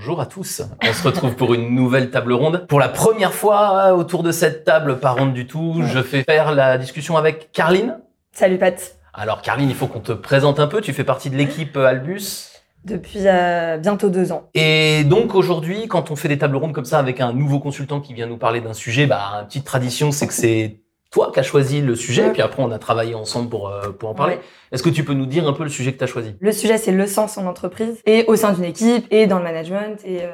[0.00, 0.62] Bonjour à tous.
[0.82, 2.64] On se retrouve pour une nouvelle table ronde.
[2.68, 6.54] Pour la première fois autour de cette table, pas ronde du tout, je fais faire
[6.54, 7.98] la discussion avec Carline.
[8.32, 8.96] Salut Pat.
[9.12, 10.80] Alors Carline, il faut qu'on te présente un peu.
[10.80, 12.48] Tu fais partie de l'équipe Albus.
[12.86, 14.48] Depuis euh, bientôt deux ans.
[14.54, 18.00] Et donc aujourd'hui, quand on fait des tables rondes comme ça avec un nouveau consultant
[18.00, 20.80] qui vient nous parler d'un sujet, bah, une petite tradition, c'est que c'est
[21.10, 23.90] toi qui as choisi le sujet, et puis après on a travaillé ensemble pour, euh,
[23.90, 24.38] pour en parler.
[24.70, 26.34] Est-ce que tu peux nous dire un peu le sujet que tu as choisi?
[26.38, 29.44] Le sujet, c'est le sens en entreprise, et au sein d'une équipe, et dans le
[29.44, 30.30] management, et euh,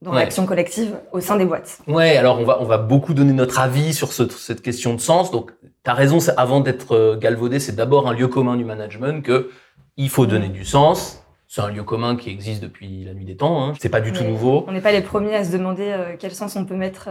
[0.00, 1.80] dans l'action collective au sein des boîtes.
[1.86, 5.00] Ouais, alors on va, on va beaucoup donner notre avis sur ce, cette question de
[5.00, 5.30] sens.
[5.30, 5.52] Donc,
[5.84, 9.50] tu as raison, avant d'être euh, galvaudé, c'est d'abord un lieu commun du management que
[9.98, 11.22] il faut donner du sens.
[11.48, 13.64] C'est un lieu commun qui existe depuis la nuit des temps.
[13.64, 13.74] Hein.
[13.80, 14.64] C'est pas du tout nouveau.
[14.66, 17.08] On n'est pas les premiers à se demander quel sens on peut mettre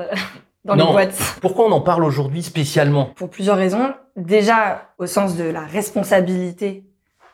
[0.65, 1.37] dans les boîtes.
[1.41, 3.11] Pourquoi on en parle aujourd'hui spécialement?
[3.15, 3.93] Pour plusieurs raisons.
[4.15, 6.85] Déjà, au sens de la responsabilité,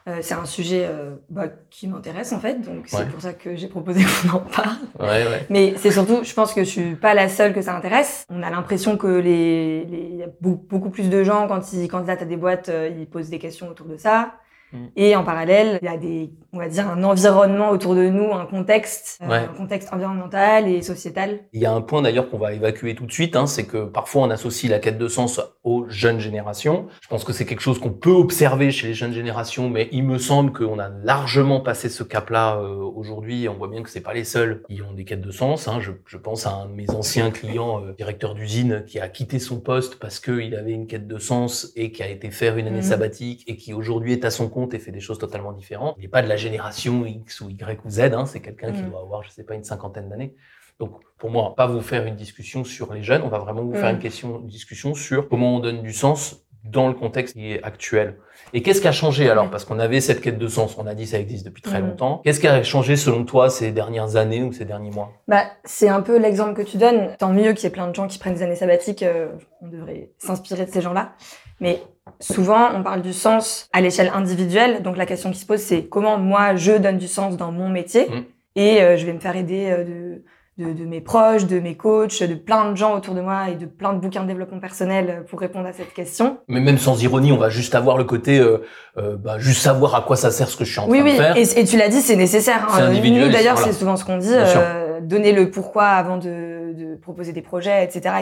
[0.07, 3.55] euh, c'est un sujet euh, bah, qui m'intéresse en fait, donc c'est pour ça que
[3.55, 4.77] j'ai proposé qu'on en parle.
[4.99, 5.45] Ouais, ouais.
[5.51, 8.25] Mais c'est surtout, je pense que je suis pas la seule que ça intéresse.
[8.29, 12.23] On a l'impression que les, les y a beaucoup plus de gens quand ils candidatent
[12.23, 14.33] à des boîtes, euh, ils posent des questions autour de ça.
[14.73, 14.85] Mm.
[14.95, 18.31] Et en parallèle, il y a des, on va dire, un environnement autour de nous,
[18.33, 21.39] un contexte, euh, un contexte environnemental et sociétal.
[21.53, 23.85] Il y a un point d'ailleurs qu'on va évacuer tout de suite, hein, c'est que
[23.85, 26.87] parfois on associe la quête de sens aux jeunes générations.
[27.01, 30.03] Je pense que c'est quelque chose qu'on peut observer chez les jeunes générations, mais il
[30.03, 33.47] me semble qu'on a largement passé ce cap-là euh, aujourd'hui.
[33.47, 35.67] On voit bien que c'est pas les seuls qui ont des quêtes de sens.
[35.67, 35.79] Hein.
[35.79, 39.39] Je, je, pense à un de mes anciens clients, euh, directeur d'usine, qui a quitté
[39.39, 42.67] son poste parce qu'il avait une quête de sens et qui a été faire une
[42.67, 42.83] année mm.
[42.83, 45.95] sabbatique et qui aujourd'hui est à son compte et fait des choses totalement différentes.
[45.97, 48.81] Il n'est pas de la génération X ou Y ou Z, hein, c'est quelqu'un qui
[48.81, 48.89] mm.
[48.89, 50.35] doit avoir, je sais pas, une cinquantaine d'années.
[50.79, 53.73] Donc, pour moi, pas vous faire une discussion sur les jeunes, on va vraiment vous
[53.73, 53.95] faire mm.
[53.95, 57.63] une, question, une discussion sur comment on donne du sens dans le contexte qui est
[57.63, 58.17] actuel.
[58.53, 59.49] Et qu'est-ce qui a changé alors?
[59.49, 61.87] Parce qu'on avait cette quête de sens, on a dit ça existe depuis très mm.
[61.87, 62.21] longtemps.
[62.23, 65.11] Qu'est-ce qui a changé selon toi ces dernières années ou ces derniers mois?
[65.27, 67.15] Bah, c'est un peu l'exemple que tu donnes.
[67.17, 69.03] Tant mieux qu'il y ait plein de gens qui prennent des années sabbatiques.
[69.03, 69.29] Euh,
[69.61, 71.13] on devrait s'inspirer de ces gens-là.
[71.59, 71.81] Mais
[72.21, 74.81] souvent, on parle du sens à l'échelle individuelle.
[74.81, 77.69] Donc la question qui se pose, c'est comment moi je donne du sens dans mon
[77.69, 78.23] métier mm.
[78.55, 80.23] et euh, je vais me faire aider euh, de
[80.57, 83.55] de, de, mes proches, de mes coachs, de plein de gens autour de moi et
[83.55, 86.37] de plein de bouquins de développement personnel pour répondre à cette question.
[86.47, 88.63] Mais même sans ironie, on va juste avoir le côté, euh,
[88.97, 91.09] euh bah, juste savoir à quoi ça sert ce que je suis en train de
[91.09, 91.33] faire.
[91.35, 92.67] Oui, oui, et, tu l'as dit, c'est nécessaire.
[92.69, 92.91] Hein.
[92.91, 97.33] Nous, d'ailleurs, c'est souvent ce qu'on dit, euh, donner le pourquoi avant de, de, proposer
[97.33, 98.15] des projets, etc.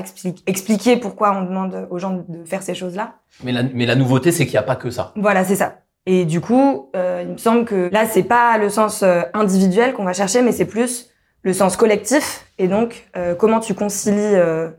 [0.45, 3.15] expliquer pourquoi on demande aux gens de faire ces choses-là.
[3.43, 5.13] Mais la, mais la nouveauté, c'est qu'il n'y a pas que ça.
[5.15, 5.81] Voilà, c'est ça.
[6.05, 9.93] Et du coup, euh, il me semble que là, c'est pas le sens euh, individuel
[9.93, 11.09] qu'on va chercher, mais c'est plus
[11.41, 14.69] le sens collectif et donc euh, comment tu concilies euh,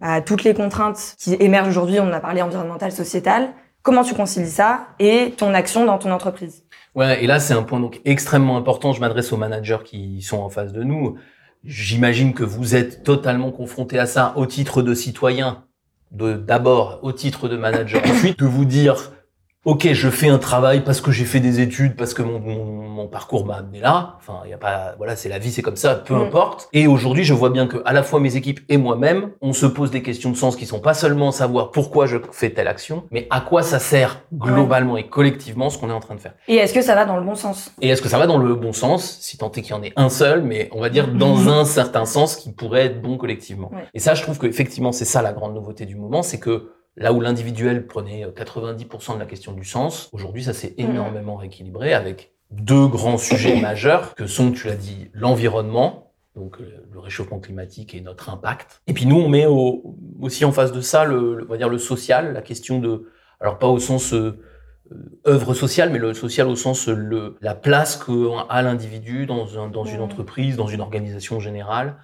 [0.00, 3.50] bah, toutes les contraintes qui émergent aujourd'hui, on a parlé environnemental, sociétal,
[3.82, 6.64] comment tu concilies ça et ton action dans ton entreprise?
[6.94, 10.38] Ouais, et là c'est un point donc extrêmement important, je m'adresse aux managers qui sont
[10.38, 11.16] en face de nous.
[11.64, 15.64] J'imagine que vous êtes totalement confronté à ça au titre de citoyen,
[16.10, 19.12] d'abord au titre de manager, ensuite de vous dire
[19.64, 23.06] ok, je fais un travail parce que j'ai fait des études, parce que mon, mon,
[23.06, 24.16] parcours m'a amené là.
[24.18, 26.22] Enfin, il y a pas, voilà, c'est la vie, c'est comme ça, peu mm.
[26.22, 26.68] importe.
[26.72, 29.66] Et aujourd'hui, je vois bien que à la fois mes équipes et moi-même, on se
[29.66, 33.04] pose des questions de sens qui sont pas seulement savoir pourquoi je fais telle action,
[33.10, 36.34] mais à quoi ça sert globalement et collectivement ce qu'on est en train de faire.
[36.48, 37.72] Et est-ce que ça va dans le bon sens?
[37.80, 39.82] Et est-ce que ça va dans le bon sens, si tant est qu'il y en
[39.82, 41.48] ait un seul, mais on va dire dans mm.
[41.48, 43.70] un certain sens qui pourrait être bon collectivement.
[43.94, 46.70] Et ça, je trouve que effectivement, c'est ça la grande nouveauté du moment, c'est que
[46.96, 50.82] Là où l'individuel prenait 90% euh, de la question du sens, aujourd'hui ça s'est mmh.
[50.82, 56.86] énormément rééquilibré avec deux grands sujets majeurs que sont, tu l'as dit, l'environnement, donc euh,
[56.92, 58.82] le réchauffement climatique et notre impact.
[58.86, 59.46] Et puis nous, on met
[60.20, 63.08] aussi en face de ça, le, on va dire le social, la question de,
[63.40, 64.38] alors pas au sens euh,
[65.26, 70.00] œuvre sociale, mais le social au sens le, la place qu'a l'individu dans, dans une
[70.00, 70.02] mmh.
[70.02, 71.96] entreprise, dans une organisation générale,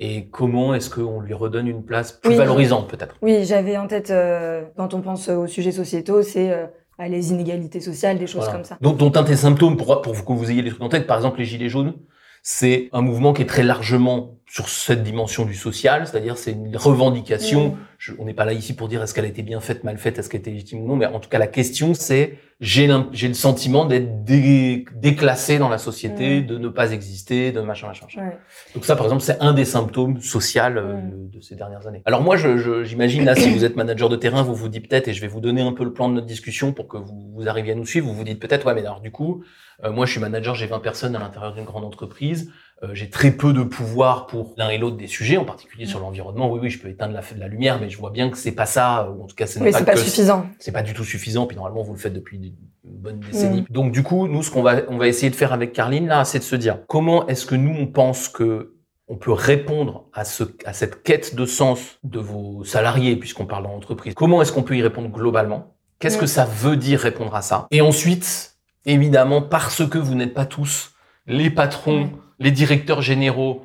[0.00, 3.14] et comment est-ce qu'on lui redonne une place plus valorisante peut-être?
[3.20, 6.66] Oui, j'avais en tête, euh, quand on pense aux sujets sociétaux, c'est euh,
[6.98, 8.78] les inégalités sociales, des choses comme ça.
[8.80, 11.18] Donc, dont un des symptômes, pour, pour que vous ayez les trucs en tête, par
[11.18, 11.94] exemple les Gilets jaunes,
[12.42, 16.76] c'est un mouvement qui est très largement sur cette dimension du social, c'est-à-dire c'est une
[16.76, 17.76] revendication.
[18.08, 18.12] Mm.
[18.18, 20.18] on n'est pas là ici pour dire est-ce qu'elle a été bien faite, mal faite,
[20.18, 23.32] est-ce qu'elle était légitime ou non, mais en tout cas la question c'est j'ai le
[23.32, 28.04] sentiment d'être déclassé dans la société, de ne pas exister, de machin machin.
[28.04, 28.32] machin.
[28.74, 31.00] Donc ça par exemple c'est un des symptômes sociaux euh,
[31.32, 32.02] de, ces dernières années.
[32.04, 35.14] Alors moi j'imagine là si vous êtes manager de terrain, vous vous dites peut-être et
[35.14, 37.48] je vais vous donner un peu le plan de notre discussion pour que vous, vous
[37.48, 39.42] arriviez à nous suivre, vous vous dites peut-être ouais mais alors du coup
[39.84, 42.50] euh, moi je suis manager, j'ai 20 personnes à l'intérieur d'une grande entreprise
[42.92, 46.50] j'ai très peu de pouvoir pour l'un et l'autre des sujets, en particulier sur l'environnement.
[46.50, 48.66] Oui, oui, je peux éteindre la, la lumière, mais je vois bien que c'est pas
[48.66, 50.46] ça, ou en tout cas, c'est Oui, c'est pas suffisant.
[50.58, 51.46] c'est pas du tout suffisant.
[51.46, 52.54] Puis normalement, vous le faites depuis une
[52.84, 53.66] bonne décennie.
[53.70, 56.24] Donc du coup, nous, ce qu'on va, on va essayer de faire avec Carline là,
[56.24, 58.74] c'est de se dire comment est-ce que nous, on pense que
[59.08, 63.64] on peut répondre à, ce, à cette quête de sens de vos salariés, puisqu'on parle
[63.64, 64.14] d'entreprise.
[64.14, 65.74] Comment est-ce qu'on peut y répondre globalement?
[65.98, 67.66] Qu'est-ce que ça veut dire répondre à ça?
[67.72, 68.54] Et ensuite,
[68.86, 70.92] évidemment, parce que vous n'êtes pas tous
[71.26, 72.10] les patrons,
[72.40, 73.62] les directeurs généraux,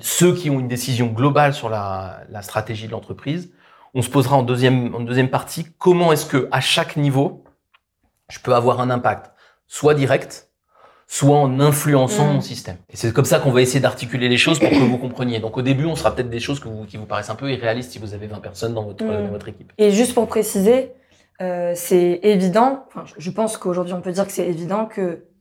[0.00, 3.52] ceux qui ont une décision globale sur la, la stratégie de l'entreprise,
[3.94, 7.44] on se posera en deuxième, en deuxième partie comment est-ce que à chaque niveau,
[8.28, 9.30] je peux avoir un impact,
[9.68, 10.48] soit direct,
[11.06, 12.34] soit en influençant Mm.
[12.34, 12.76] mon système.
[12.90, 15.38] Et c'est comme ça qu'on va essayer d'articuler les choses pour que vous compreniez.
[15.38, 17.52] Donc au début, on sera peut-être des choses que vous, qui vous paraissent un peu
[17.52, 19.08] irréalistes si vous avez 20 personnes dans votre, Mm.
[19.26, 19.72] dans votre équipe.
[19.78, 20.90] Et juste pour préciser,
[21.40, 24.86] euh, c'est évident, enfin, je- pense qu'aujourd'hui on peut dire que c'est évident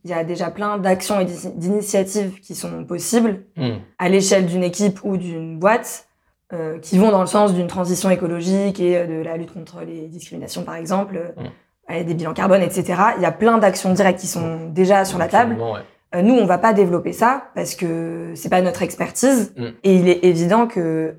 [0.06, 3.78] qu'il y a déjà plein d'actions et d'ini- d'initiatives qui sont possibles Hmm.
[3.98, 6.06] à l'échelle d'une équipe ou d'une boîte
[6.54, 9.81] euh, qui vont dans le sens d'une transition écologique et euh, de la lutte contre
[9.81, 11.48] les discriminations par exemple, euh, Mm.
[11.88, 12.84] avec des bilans carbone, etc.
[13.18, 15.54] Il y a plein d'actions directes qui sont déjà sur la table.
[15.60, 15.80] Ouais.
[16.13, 19.63] Euh, nous, on va pas développer ça parce que c'est pas notre expertise Mm.
[19.84, 21.16] et il est évident que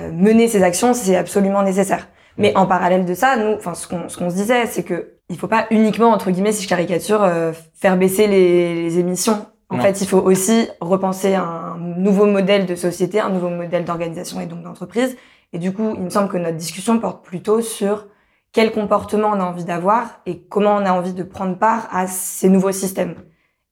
[0.00, 2.06] euh, mener ces actions, c'est absolument nécessaire.
[2.38, 5.14] Mais en parallèle de ça, nous, enfin, ce qu'on ce qu'on se disait, c'est que
[5.30, 9.46] il faut pas uniquement entre guillemets, si je caricature, euh, faire baisser les, les émissions.
[9.70, 9.82] En Non.
[9.82, 14.46] fait, il faut aussi repenser un nouveau modèle de société, un nouveau modèle d'organisation et
[14.46, 15.16] donc d'entreprise.
[15.52, 18.06] Et du coup, il me semble que notre discussion porte plutôt sur
[18.52, 22.08] quel comportement on a envie d'avoir et comment on a envie de prendre part à
[22.08, 23.14] ces nouveaux systèmes.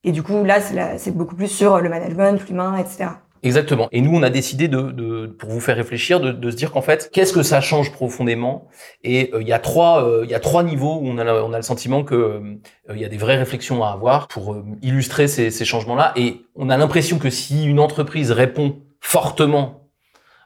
[0.05, 0.59] Et du coup, là,
[0.97, 3.09] c'est beaucoup plus sur le management, l'humain, etc.
[3.41, 3.87] Exactement.
[3.91, 6.71] Et nous, on a décidé de, de pour vous faire réfléchir, de, de se dire
[6.71, 8.67] qu'en fait, qu'est-ce que ça change profondément?
[9.03, 11.33] Et euh, il y a trois, euh, il y a trois niveaux où on a,
[11.41, 12.57] on a le sentiment que euh,
[12.93, 16.11] il y a des vraies réflexions à avoir pour illustrer ces, ces changements-là.
[16.15, 19.89] Et on a l'impression que si une entreprise répond fortement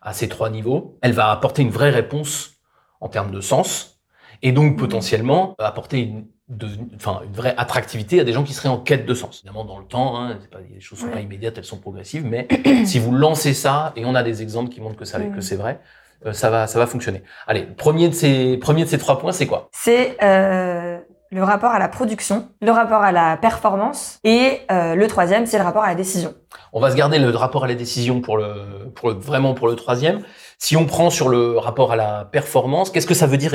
[0.01, 2.51] à ces trois niveaux, elle va apporter une vraie réponse
[3.01, 4.01] en termes de sens,
[4.42, 6.25] et donc potentiellement apporter une
[6.96, 9.40] enfin, une vraie attractivité à des gens qui seraient en quête de sens.
[9.40, 12.48] Évidemment, dans le temps, hein, pas, les choses sont pas immédiates, elles sont progressives, mais
[12.86, 15.36] si vous lancez ça, et on a des exemples qui montrent que ça, Mm.
[15.36, 15.80] que c'est vrai,
[16.26, 17.24] euh, ça va, ça va fonctionner.
[17.48, 19.70] Allez, premier de ces, premier de ces trois points, c'est quoi?
[19.72, 21.00] C'est euh,
[21.32, 25.58] le rapport à la production, le rapport à la performance et euh, le troisième, c'est
[25.58, 26.34] le rapport à la décision.
[26.72, 29.68] On va se garder le rapport à la décision pour le, pour le, vraiment pour
[29.68, 30.22] le troisième.
[30.58, 33.54] Si on prend sur le rapport à la performance, qu'est-ce que ça veut dire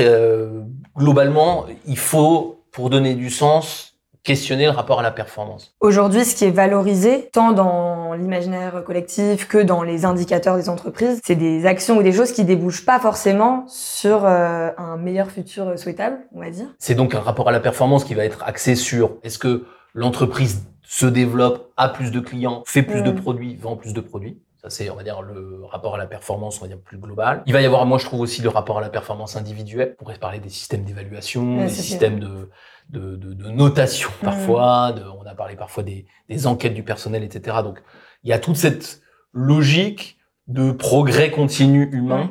[0.97, 3.94] globalement Il faut, pour donner du sens,
[4.25, 5.75] questionner le rapport à la performance.
[5.81, 11.20] Aujourd'hui, ce qui est valorisé, tant dans l'imaginaire collectif que dans les indicateurs des entreprises,
[11.25, 15.79] c'est des actions ou des choses qui débouchent pas forcément sur euh, un meilleur futur
[15.79, 16.67] souhaitable, on va dire.
[16.79, 19.64] C'est donc un rapport à la performance qui va être axé sur est-ce que
[19.94, 23.21] l'entreprise se développe, a plus de clients, fait plus de Mm.
[23.21, 24.41] produits, vend plus de produits?
[24.62, 27.43] Ça, c'est, on va dire, le rapport à la performance, on va dire, plus global.
[27.46, 29.94] Il va y avoir, moi, je trouve aussi le rapport à la performance individuelle.
[30.00, 32.50] On pourrait parler des systèmes d'évaluation, Ouais, des systèmes de,
[32.90, 34.25] de, de, de notation, Mm.
[34.25, 34.93] parfois.
[34.93, 37.58] De, on a parlé parfois des, des enquêtes du personnel, etc.
[37.62, 37.81] Donc,
[38.25, 39.00] il y a toute cette
[39.32, 40.19] logique
[40.49, 42.31] de progrès continu humain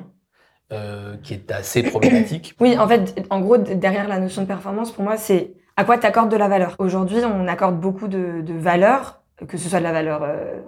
[0.74, 2.56] euh, qui est assez problématique.
[2.60, 5.98] Oui, en fait, en gros, derrière la notion de performance, pour moi, c'est à quoi
[5.98, 6.76] tu accordes de la valeur.
[6.80, 10.60] Aujourd'hui, on accorde beaucoup de, de valeur, que ce soit de la valeur euh,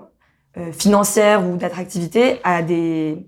[0.72, 3.28] financière ou d'attractivité, à des,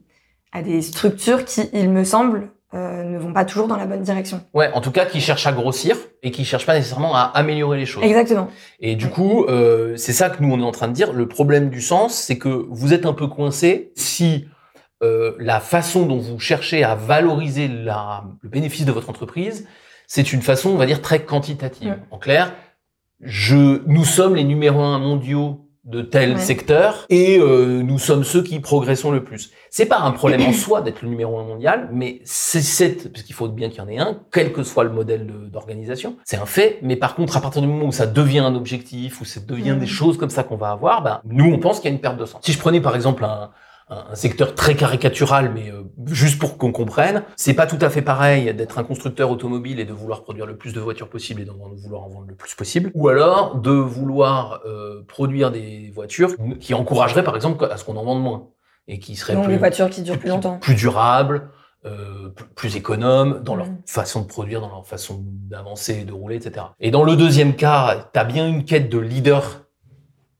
[0.51, 4.01] à des structures qui, il me semble, euh, ne vont pas toujours dans la bonne
[4.01, 4.41] direction.
[4.53, 7.77] Ouais, en tout cas, qui cherchent à grossir et qui cherchent pas nécessairement à améliorer
[7.77, 8.03] les choses.
[8.03, 8.47] Exactement.
[8.79, 11.11] Et du coup, euh, c'est ça que nous on est en train de dire.
[11.11, 14.47] Le problème du sens, c'est que vous êtes un peu coincé si
[15.03, 19.67] euh, la façon dont vous cherchez à valoriser la, le bénéfice de votre entreprise,
[20.07, 21.89] c'est une façon, on va dire, très quantitative.
[21.89, 21.99] Ouais.
[22.11, 22.53] En clair,
[23.19, 26.37] je, nous sommes les numéros un mondiaux de tel Ouais.
[26.37, 29.51] secteur et euh, nous sommes ceux qui progressons le plus.
[29.71, 33.23] C'est pas un problème en soi d'être le numéro un mondial, mais c'est cette, parce
[33.23, 36.17] qu'il faut bien qu'il y en ait un, quel que soit le modèle d'organisation.
[36.23, 39.21] C'est un fait, mais par contre, à partir du moment où ça devient un objectif,
[39.21, 41.89] où ça devient des choses comme ça qu'on va avoir, ben, nous, on pense qu'il
[41.89, 42.41] y a une perte de sens.
[42.43, 43.49] Si je prenais par exemple un,
[43.89, 48.01] un, secteur très caricatural, mais euh, juste pour qu'on comprenne, c'est pas tout à fait
[48.01, 51.45] pareil d'être un constructeur automobile et de vouloir produire le plus de voitures possible et
[51.45, 56.31] de vouloir en vendre le plus possible, ou alors de vouloir euh, produire des voitures
[56.59, 58.47] qui encourageraient par exemple à ce qu'on en vende moins
[58.87, 60.57] et qui seraient Donc, plus des voitures qui durent plus longtemps.
[60.59, 61.49] plus durables,
[61.85, 63.77] euh, plus- économes dans leur Mhm.
[63.85, 66.67] façon de produire, dans leur façon d'avancer et de rouler, etc.
[66.79, 69.63] Et dans le deuxième cas, tu as bien une quête de leader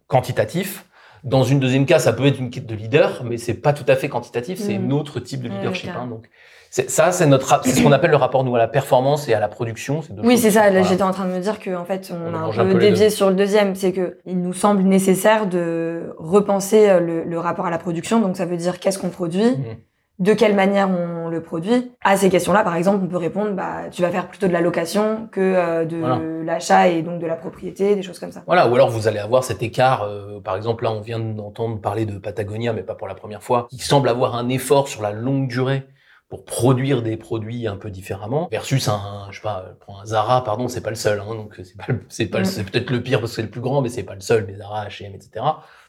[0.08, 0.86] quantitatif.
[1.24, 3.86] Dans une deuxième cas, ça peut être une quête de leader, mais c'est pas tout
[3.88, 4.86] à fait quantitatif, c'est Mm.
[4.88, 5.92] un autre type de Ouais, leadership.
[5.96, 6.30] hein, donc,
[6.72, 9.40] ça, c'est notre, c'est ce qu'on appelle le rapport nous à la performance et à
[9.42, 10.02] la production.
[10.10, 10.62] deux Oui, c'est ça.
[10.70, 10.84] Voilà.
[10.84, 13.30] j'étais en train de me dire qu'en fait, on, On a un peu dévié sur
[13.30, 13.76] le deuxième.
[13.76, 18.22] C'est que il nous semble nécessaire de repenser euh, le, le rapport à la production.
[18.22, 19.76] Donc, ça veut dire qu'est-ce qu'on produit, Mhm.
[20.22, 21.92] De quelle manière on le produit.
[22.04, 24.62] À ces questions-là, par exemple, on peut répondre, bah, tu vas faire plutôt de la
[24.62, 26.20] location que euh, de Voilà.
[26.46, 28.44] l'achat et donc de la propriété, des choses comme ça.
[28.46, 31.82] Voilà, ou alors vous allez avoir cet écart, euh, par exemple là on vient d'entendre
[31.82, 35.02] parler de Patagonia, mais pas pour la première fois, qui semble avoir un effort sur
[35.02, 35.88] la longue durée
[36.30, 40.68] pour produire des produits un peu différemment, versus un, je sais pas, un Zara, pardon,
[40.70, 42.46] c'est pas le seul, hein, donc c'est pas, c'est pas, Mm.
[42.46, 44.46] c'est peut-être le pire parce que c'est le plus grand, mais c'est pas le seul,
[44.48, 45.44] mais Zara, H&M, etc.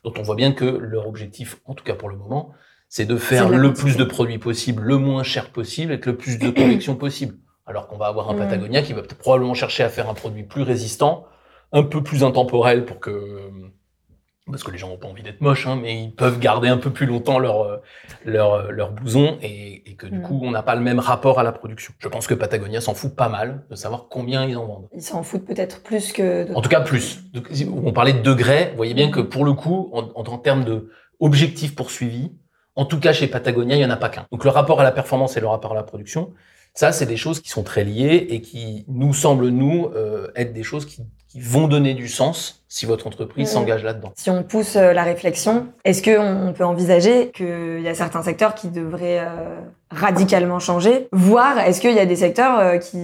[0.04, 2.52] dont on voit bien que leur objectif, en tout cas pour le moment,
[2.94, 6.14] c'est de faire de le plus de produits possible, le moins cher possible, avec le
[6.14, 7.36] plus de collections possible.
[7.64, 8.38] Alors qu'on va avoir un Mm.
[8.40, 11.24] Patagonia qui va probablement chercher à faire un produit plus résistant,
[11.72, 13.38] un peu plus intemporel pour que
[14.50, 16.76] parce que les gens n'ont pas envie d'être moches, hein, mais ils peuvent garder un
[16.76, 17.80] peu plus longtemps leur
[18.26, 20.22] leur, leur blouson et, et que du Mm.
[20.22, 21.94] coup on n'a pas le même rapport à la production.
[21.98, 24.88] Je pense que Patagonia s'en fout pas mal de savoir combien ils en vendent.
[24.94, 26.52] Ils s'en foutent peut-être plus que.
[26.54, 27.20] En tout cas plus.
[27.86, 30.64] On parlait de degrés, vous voyez bien que pour le coup, en, en, en termes
[30.64, 32.32] de objectifs poursuivis,
[32.76, 34.26] en tout cas chez Patagonia, il y en a pas qu'un.
[34.32, 36.32] Donc le rapport à la performance et le rapport à la production,
[36.74, 40.52] ça c'est des choses qui sont très liées et qui nous semblent nous euh, être
[40.52, 44.12] des choses qui, qui vont donner du sens si votre entreprise s'engage là-dedans.
[44.16, 48.22] Si on pousse euh, la réflexion, est-ce qu'on on peut envisager qu'il y a certains
[48.22, 49.60] secteurs qui devraient euh,
[49.90, 51.08] radicalement changer?
[51.12, 52.98] Voire est-ce qu'il y a des secteurs qui,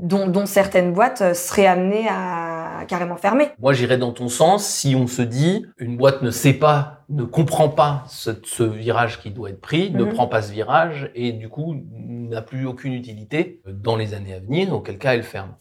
[0.00, 4.94] dont, dont certaines boîtes seraient amenées à carrément fermer Moi, j'irais dans ton sens si
[4.94, 9.30] on se dit une boîte ne sait pas, ne comprend pas ce, ce virage qui
[9.30, 10.12] doit être pris, ne Mhm.
[10.14, 14.40] prend pas ce virage et du coup n'a plus aucune utilité dans les années à
[14.40, 15.54] venir, auquel cas elle ferme.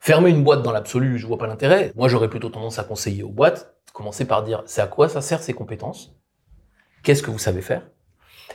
[0.00, 1.92] Fermer une boîte dans l'absolu, je vois pas l'intérêt.
[1.94, 5.20] Moi, j'aurais plutôt tendance à conseiller aux boîtes, commencer par dire c'est à quoi ça
[5.20, 6.14] sert ces compétences,
[7.02, 7.82] qu'est-ce que vous savez faire,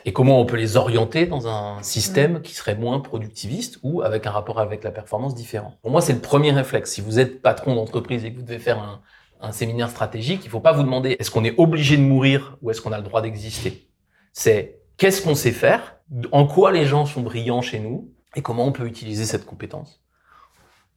[0.06, 4.24] et comment on peut les orienter dans un système qui serait moins productiviste ou avec
[4.26, 5.76] un rapport avec la performance différent?
[5.82, 6.92] Pour moi, c'est le premier réflexe.
[6.92, 9.02] Si vous êtes patron d'entreprise et que vous devez faire un,
[9.40, 12.70] un séminaire stratégique, il faut pas vous demander est-ce qu'on est obligé de mourir ou
[12.70, 13.88] est-ce qu'on a le droit d'exister?
[14.32, 15.96] C'est qu'est-ce qu'on sait faire,
[16.30, 18.12] en quoi les gens sont brillants chez nous?
[18.36, 20.02] Et comment on peut utiliser cette compétence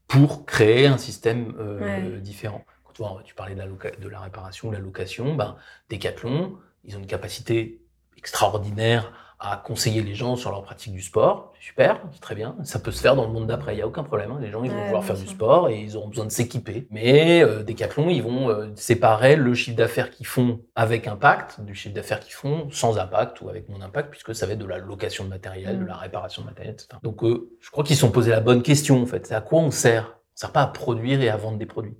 [0.07, 2.21] pour créer un système euh, Ouais.
[2.21, 2.63] différent?
[2.83, 5.55] Quand tu, vois, tu parlais de la, de la réparation, de la location, ben,
[5.89, 7.81] Decathlon, ils ont une capacité
[8.19, 9.11] extraordinaire
[9.41, 11.53] à conseiller les gens sur leur pratique du sport.
[11.57, 12.57] C'est super, c'est très bien.
[12.65, 14.31] Ça peut se faire dans le monde d'après, il n'y a aucun problème.
[14.31, 14.37] hein.
[14.41, 16.87] Les gens, ils vont Ouais, vouloir faire du sport et ils auront besoin de s'équiper.
[16.91, 21.73] Mais euh, Decathlon, ils vont euh, séparer le chiffre d'affaires qu'ils font avec impact du
[21.73, 24.65] chiffre d'affaires qu'ils font sans impact ou avec mon impact, puisque ça va être de
[24.65, 25.83] la location de matériel, Mm.
[25.83, 26.89] de la réparation de matériel, etc.
[27.01, 29.25] Donc, euh, je crois qu'ils se sont posé la bonne question, en fait.
[29.25, 30.17] C'est à quoi on sert?
[30.35, 31.95] On sert pas à produire et à vendre des produits.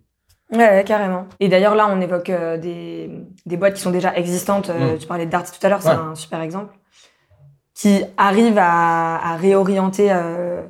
[0.52, 1.28] Ouais, ouais, carrément.
[1.40, 3.10] Et d'ailleurs, là, on évoque euh, des,
[3.46, 4.70] des boîtes qui sont déjà existantes.
[4.70, 4.98] Euh, Mm.
[4.98, 5.96] Tu parlais de Darty tout à l'heure, c'est Ouais.
[5.96, 6.74] un super exemple.
[7.76, 10.62] Qui arrivent à, à réorienter euh,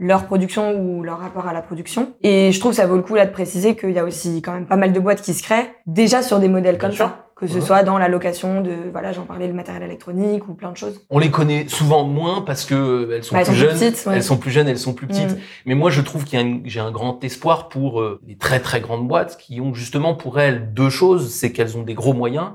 [0.00, 2.14] leur production ou leur rapport à la production.
[2.22, 4.42] Et je trouve que ça vaut le coup là de préciser qu'il y a aussi
[4.42, 6.96] quand même pas mal de boîtes qui se créent déjà sur des modèles Bien comme
[6.96, 7.06] sûr.
[7.06, 7.23] ça.
[7.36, 10.70] Que ce soit dans la location de, voilà, j'en parlais, le matériel électronique ou plein
[10.70, 11.00] de choses.
[11.10, 13.74] On les connaît souvent moins parce que euh, elles sont Bah, elles plus sont plus
[13.74, 14.14] petites, ouais.
[14.14, 15.30] Elles sont plus jeunes, elles sont plus petites.
[15.30, 15.40] Mm.
[15.66, 18.36] Mais moi, je trouve qu'il y a une- j'ai un grand espoir pour euh, les
[18.36, 21.94] très très grandes boîtes qui ont justement pour elles deux choses, c'est qu'elles ont des
[21.94, 22.52] gros moyens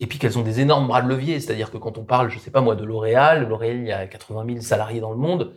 [0.00, 1.38] et puis qu'elles ont des énormes bras de levier.
[1.38, 4.06] C'est-à-dire que quand on parle, je sais pas moi, de L'Oréal, L'Oréal, il y a
[4.06, 5.54] 80 000 salariés dans le monde.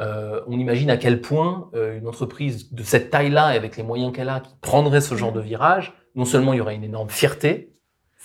[0.00, 3.82] Euh, on imagine à quel point euh, une entreprise de cette taille-là et avec les
[3.82, 6.84] moyens qu'elle a, qui prendrait ce genre de virage, non seulement il y aurait une
[6.84, 7.67] énorme fierté,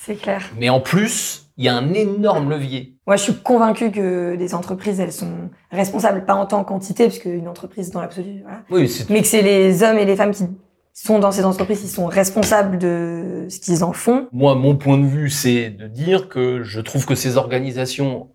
[0.05, 0.41] C'est clair.
[0.59, 2.97] mais en plus, il y a un énorme levier.
[3.07, 7.25] Moi, je suis convaincue que les entreprises, elles sont responsables, pas en tant qu'entité, puisque
[7.25, 8.63] une entreprise dans l'absolu, voilà.
[8.69, 10.45] Oui, c'est mais que c'est les hommes et les femmes qui
[10.93, 14.27] sont dans ces entreprises qui sont responsables de ce qu'ils en font.
[14.31, 18.29] Moi, mon point de vue, c'est de dire que je trouve que ces organisations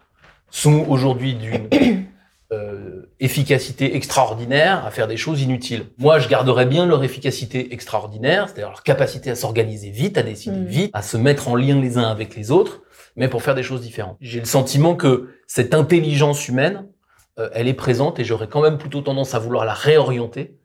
[0.51, 1.69] sont aujourd'hui d'une
[2.51, 5.85] euh, efficacité extraordinaire à faire des choses inutiles.
[5.99, 10.57] Moi, je garderais bien leur efficacité extraordinaire, c'est-à-dire leur capacité à s'organiser vite, à décider
[10.57, 10.65] Mm.
[10.65, 12.81] vite, à se mettre en lien les uns avec les autres,
[13.17, 14.17] mais pour faire des choses différentes.
[14.23, 16.87] J'ai le sentiment que cette intelligence humaine,
[17.39, 20.57] euh, elle est présente et j'aurais quand même plutôt tendance à vouloir la réorienter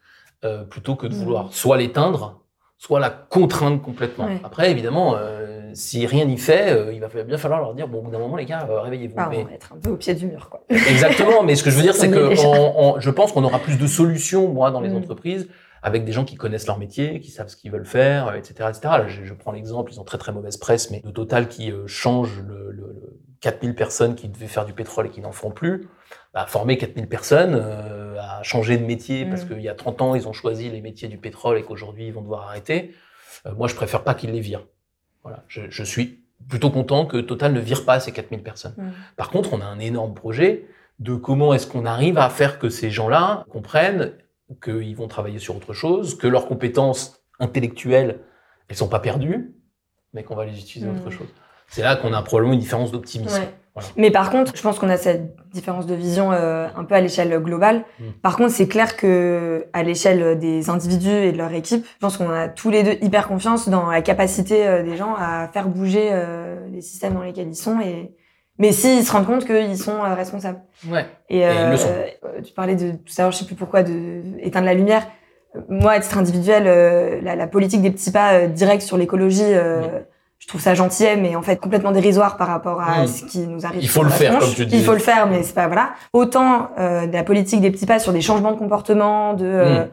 [0.46, 1.18] euh, plutôt que de Mm.
[1.18, 2.42] vouloir soit l'éteindre,
[2.78, 4.26] soit la contraindre complètement.
[4.28, 4.40] Ouais.
[4.44, 5.43] Après, évidemment, euh,
[5.74, 8.20] si rien n'y fait, euh, il va bien falloir leur dire bon, au bout d'un
[8.20, 9.16] moment, les gars, euh, réveillez-vous.
[9.30, 10.64] Mais- on va être un peu au pied du mur, quoi.
[10.70, 12.48] Exactement, mais ce que je veux dire, c'est que déjà.
[12.48, 14.98] on- on- je pense qu'on aura plus de solutions, moi, dans les Mm.
[14.98, 15.50] entreprises,
[15.82, 18.54] avec des gens qui connaissent leur métier, qui savent ce qu'ils veulent faire, euh, etc.,
[18.70, 18.80] etc.
[18.84, 21.72] Là, je, je prends l'exemple, ils ont très très mauvaise presse, mais le Total qui
[21.72, 25.34] euh, change le, le, le 4000 personnes qui devaient faire du pétrole et qui n'en
[25.34, 25.90] font plus,
[26.34, 29.48] bah, former 4000 personnes euh, à changer de métier parce Mm.
[29.50, 32.14] qu'il y a 30 ans, ils ont choisi les métiers du pétrole et qu'aujourd'hui, ils
[32.14, 32.94] vont devoir arrêter.
[33.46, 34.66] Euh, moi, je préfère pas qu'ils les virent.
[35.24, 38.76] Voilà, je, je suis plutôt content que Total ne vire pas ces 4000 personnes.
[38.78, 38.92] Mm.
[39.16, 40.68] Par contre, on a un énorme projet
[41.00, 44.14] de comment est-ce qu'on arrive à faire que ces gens-là comprennent
[44.64, 48.20] qu'ils vont travailler sur autre chose, que leurs compétences intellectuelles,
[48.68, 49.56] elles sont pas perdues,
[50.14, 50.98] mais qu'on va les utiliser Mm.
[50.98, 51.28] autre chose.
[51.74, 53.34] C'est là qu'on a probablement une différence d'optimisme.
[53.36, 53.50] Ouais.
[53.76, 53.90] Voilà.
[53.98, 57.02] Mais par contre, je pense qu'on a cette différence de vision euh, un peu à
[57.02, 57.84] l'échelle globale.
[58.00, 58.04] Mm.
[58.22, 62.18] Par contre, c'est clair que à l'échelle des individus et de leur équipe, je pense
[62.18, 65.68] qu'on a tous les deux hyper confiance dans la capacité euh, des gens à faire
[65.68, 67.80] bouger euh, les systèmes dans lesquels ils sont.
[67.82, 68.14] Et
[68.60, 70.62] mais s'ils se rendent compte qu'ils sont euh, responsables.
[70.88, 71.08] Ouais.
[71.30, 71.90] Et, ils le sont.
[71.90, 75.08] euh, tu parlais de tout à l'heure, je sais plus pourquoi, de éteindre la lumière.
[75.56, 78.98] Euh, Moi, à titre individuel, euh, la, la politique des petits pas euh, directs sur
[78.98, 79.82] l'écologie, euh,
[80.44, 83.08] je trouve ça gentil, mais en fait complètement dérisoire par rapport à Mm.
[83.08, 83.82] ce qui nous arrive.
[83.82, 84.78] Il faut le faire, comme tu disais.
[84.78, 85.94] Il faut le faire, mais c'est pas voilà.
[86.12, 89.84] Autant euh, de la politique des petits pas sur des changements de comportement, de euh,
[89.86, 89.88] Mm.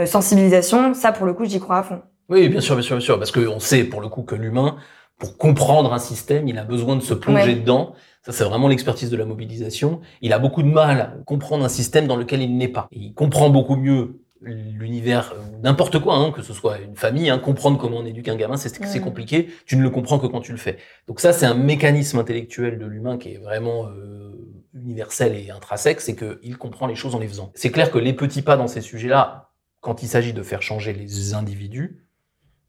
[0.00, 2.00] euh, sensibilisation, ça pour le coup, j'y crois à fond.
[2.28, 4.76] Oui, bien sûr, bien sûr, bien sûr, parce qu'on sait pour le coup que l'humain,
[5.18, 7.54] pour comprendre un système, il a besoin de se plonger Ouais.
[7.54, 7.94] dedans.
[8.26, 10.00] Ça, c'est vraiment l'expertise de la mobilisation.
[10.22, 12.88] Il a beaucoup de mal à comprendre un système dans lequel il n'est pas.
[12.92, 17.38] Il comprend beaucoup mieux l'univers, euh, n'importe quoi, hein, que ce soit une famille, hein,
[17.38, 19.48] comprendre comment on éduque un gamin, c'est compliqué.
[19.66, 20.78] Tu ne le comprends que quand tu le fais.
[21.08, 24.32] Donc ça, c'est un mécanisme intellectuel de l'humain qui est vraiment euh,
[24.74, 27.52] universel et intrinsèque, c'est qu'il comprend les choses en les faisant.
[27.54, 30.92] C'est clair que les petits pas dans ces sujets-là, quand il s'agit de faire changer
[30.92, 32.04] les individus,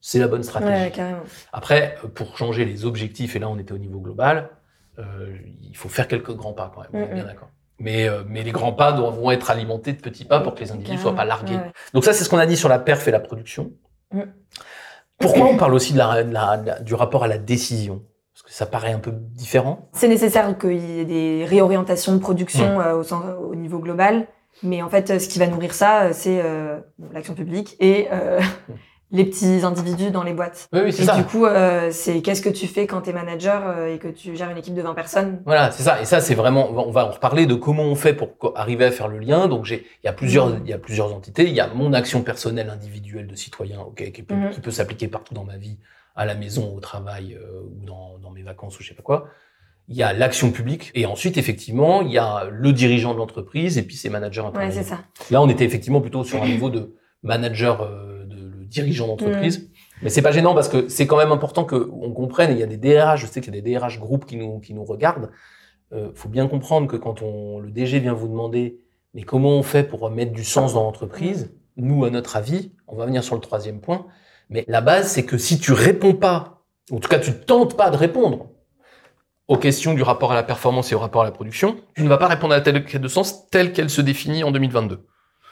[0.02, 1.00] c'est la bonne stratégie.
[1.00, 1.16] Ouais.
[1.52, 4.50] Après, euh, pour changer les objectifs, et là on était au niveau global,
[5.00, 7.28] euh, il faut faire quelques grands pas quand même, on est Mm, bien mm.
[7.28, 7.50] d'accord.
[7.80, 10.72] Mais, euh, mais les grands pas doivent être alimentés de petits pas pour que les
[10.72, 11.56] individus soient pas largués.
[11.56, 11.72] Ouais.
[11.94, 13.72] Donc ça, c'est ce qu'on a dit sur la perf et la production.
[14.14, 14.22] Mm.
[15.18, 18.04] Pourquoi on parle aussi de la, de la- de la- du rapport à la décision?
[18.34, 19.90] Parce que ça paraît un peu différent.
[19.94, 22.82] C'est nécessaire qu'il y ait des réorientations de production Mm.
[22.82, 24.28] euh, au, sens- au niveau global,
[24.64, 26.80] mais en fait, euh, ce qui va nourrir ça, euh, c'est euh,
[27.14, 28.40] l'action publique et euh,
[29.16, 30.68] les petits individus dans les boîtes.
[30.74, 31.16] Oui, oui, c'est Et ça.
[31.16, 34.36] du coup, euh, c'est qu'est-ce que tu fais quand t'es manager euh, et que tu
[34.36, 35.42] gères une équipe de 20 personnes?
[35.46, 36.02] Voilà, c'est ça.
[36.02, 36.70] Et ça, c'est vraiment.
[36.72, 39.48] On va en reparler de comment on fait pour arriver à faire le lien.
[39.48, 40.62] Donc, j'ai, il y a plusieurs, Mhm.
[40.66, 41.44] il y a plusieurs entités.
[41.48, 44.50] Il y a mon action personnelle individuelle de citoyen, ok, qui peut, Mhm.
[44.52, 45.78] qui peut s'appliquer partout dans ma vie,
[46.16, 49.04] à la maison, au travail euh, ou dans, dans mes vacances ou je sais pas
[49.04, 49.28] quoi.
[49.88, 53.78] Il y a l'action publique et ensuite, effectivement, il y a le dirigeant de l'entreprise
[53.78, 55.00] et puis ses managers Ouais, c'est ça.
[55.30, 57.82] Là, on était effectivement plutôt sur un niveau de manager,
[58.76, 59.72] dirigeant d'entreprise.
[60.02, 62.52] Mais c'est pas gênant parce que c'est quand même important que on comprenne.
[62.52, 64.60] Il y a des DRH, je sais qu'il y a des DRH groupes qui nous
[64.60, 65.32] qui nous regardent.
[65.94, 68.80] Euh, faut bien comprendre que quand on le DG vient vous demander,
[69.14, 72.96] mais comment on fait pour mettre du sens dans l'entreprise Nous, à notre avis, on
[72.96, 74.06] va venir sur le troisième point.
[74.50, 77.90] Mais la base, c'est que si tu réponds pas, en tout cas, tu tentes pas
[77.90, 78.50] de répondre
[79.48, 82.10] aux questions du rapport à la performance et au rapport à la production, tu ne
[82.10, 85.06] vas pas répondre à la telle quête de sens telle qu'elle se définit en 2022.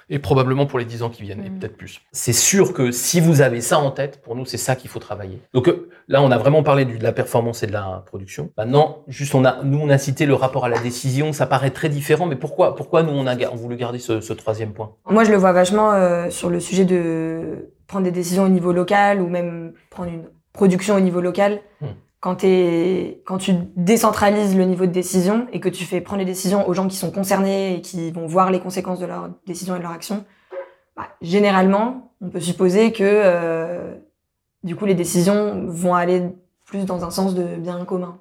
[0.09, 1.59] Et probablement pour les 10 ans qui viennent, et Mhm.
[1.59, 2.01] peut-être plus.
[2.11, 4.99] C'est sûr que si vous avez ça en tête, pour nous, c'est ça qu'il faut
[4.99, 5.41] travailler.
[5.53, 8.51] Donc euh, là, on a vraiment parlé de la performance et de la production.
[8.57, 11.31] Maintenant, juste, on a, nous, on a cité le rapport à la décision.
[11.33, 14.33] Ça paraît très différent, mais pourquoi, pourquoi nous, on a, on voulu garder ce, ce
[14.33, 14.95] troisième point?
[15.09, 18.71] Moi, je le vois vachement euh, sur le sujet de prendre des décisions au niveau
[18.73, 21.61] local ou même prendre une production au niveau local.
[21.81, 21.87] Hmm.
[22.23, 26.73] Quand, tu décentralises le niveau de décision et que tu fais prendre les décisions aux
[26.73, 29.83] gens qui sont concernés et qui vont voir les conséquences de leurs décisions et de
[29.83, 30.23] leurs actions,
[30.95, 33.93] bah, généralement, on peut supposer que euh,
[34.63, 36.23] du coup, les décisions vont aller
[36.65, 38.17] plus dans un sens de bien commun.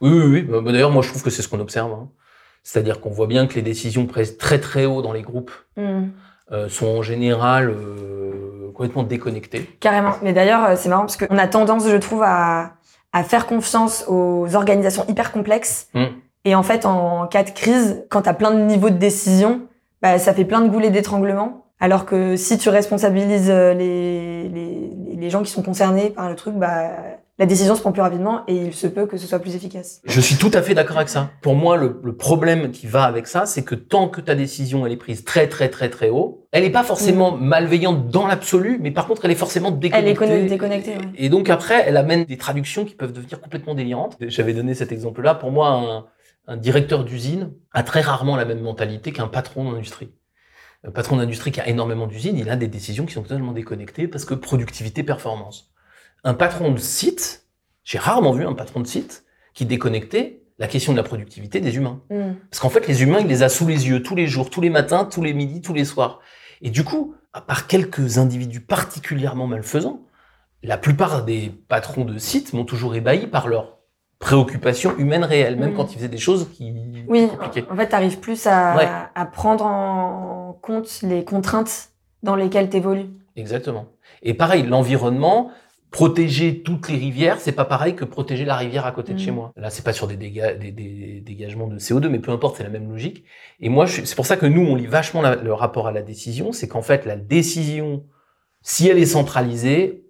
[0.00, 0.42] Oui, oui, oui.
[0.42, 1.92] Bah, D'ailleurs, moi, je trouve que c'est ce qu'on observe.
[1.92, 2.08] hein.
[2.62, 6.04] C'est-à-dire qu'on voit bien que les décisions prises très très haut dans les groupes Hmm.
[6.52, 9.68] euh, sont en général euh, complètement déconnectées.
[9.78, 10.12] Carrément.
[10.22, 12.76] Mais d'ailleurs, c'est marrant parce qu'on a tendance, je trouve, à,
[13.12, 15.88] à faire confiance aux organisations hyper complexes.
[15.94, 16.04] Mm.
[16.44, 19.62] Et en fait, en cas de crise, quand t'as plein de niveaux de décision,
[20.00, 21.66] bah, ça fait plein de goulets d'étranglement.
[21.78, 26.36] Alors que si tu responsabilises euh, les, les, les gens qui sont concernés par le
[26.36, 26.90] truc, bah,
[27.42, 30.00] la décision se prend plus rapidement et il se peut que ce soit plus efficace.
[30.04, 31.30] Je suis tout à fait d'accord avec ça.
[31.40, 34.86] Pour moi, le, le problème qui va avec ça, c'est que tant que ta décision
[34.86, 38.78] elle est prise très très très très haut, elle n'est pas forcément malveillante dans l'absolu,
[38.80, 40.06] mais par contre, elle est forcément déconnectée.
[40.06, 41.10] Elle est conne- déconnectée, ouais.
[41.16, 44.16] Et donc après, elle amène des traductions qui peuvent devenir complètement délirantes.
[44.20, 45.34] J'avais donné cet exemple-là.
[45.34, 45.68] Pour moi,
[46.46, 50.12] un, un directeur d'usine a très rarement la même mentalité qu'un patron d'industrie.
[50.84, 54.06] Un patron d'industrie qui a énormément d'usines, il a des décisions qui sont totalement déconnectées
[54.06, 55.71] parce que productivité, performance.
[56.24, 57.44] Un patron de site,
[57.84, 61.76] j'ai rarement vu un patron de site qui déconnectait la question de la productivité des
[61.76, 62.00] humains.
[62.10, 62.34] Mm.
[62.50, 64.60] Parce qu'en fait, les humains, il les a sous les yeux tous les jours, tous
[64.60, 66.20] les matins, tous les midis, tous les soirs.
[66.60, 70.02] Et du coup, à part quelques individus particulièrement malfaisants,
[70.62, 73.78] la plupart des patrons de sites m'ont toujours ébahi par leur
[74.20, 75.76] préoccupation humaine réelle, même Mhm.
[75.76, 76.72] quand ils faisaient des choses qui
[77.08, 77.64] Oui, compliquées.
[77.68, 78.88] en fait, t'arrives plus à, Ouais.
[79.16, 81.88] à prendre en compte les contraintes
[82.22, 83.10] dans lesquelles t'évolues.
[83.34, 83.86] Exactement.
[84.22, 85.50] Et pareil, l'environnement,
[85.92, 89.22] protéger toutes les rivières, c'est pas pareil que protéger la rivière à côté de Mm.
[89.24, 89.52] chez moi.
[89.56, 92.62] Là, c'est pas sur des, dégâts, des, des dégagements de CO2, mais peu importe, c'est
[92.64, 93.24] la même logique.
[93.60, 96.02] Et moi, c'est pour ça que nous, on lit vachement la- le rapport à la
[96.02, 96.50] décision.
[96.52, 98.04] C'est qu'en fait, la décision,
[98.62, 100.06] si elle est centralisée,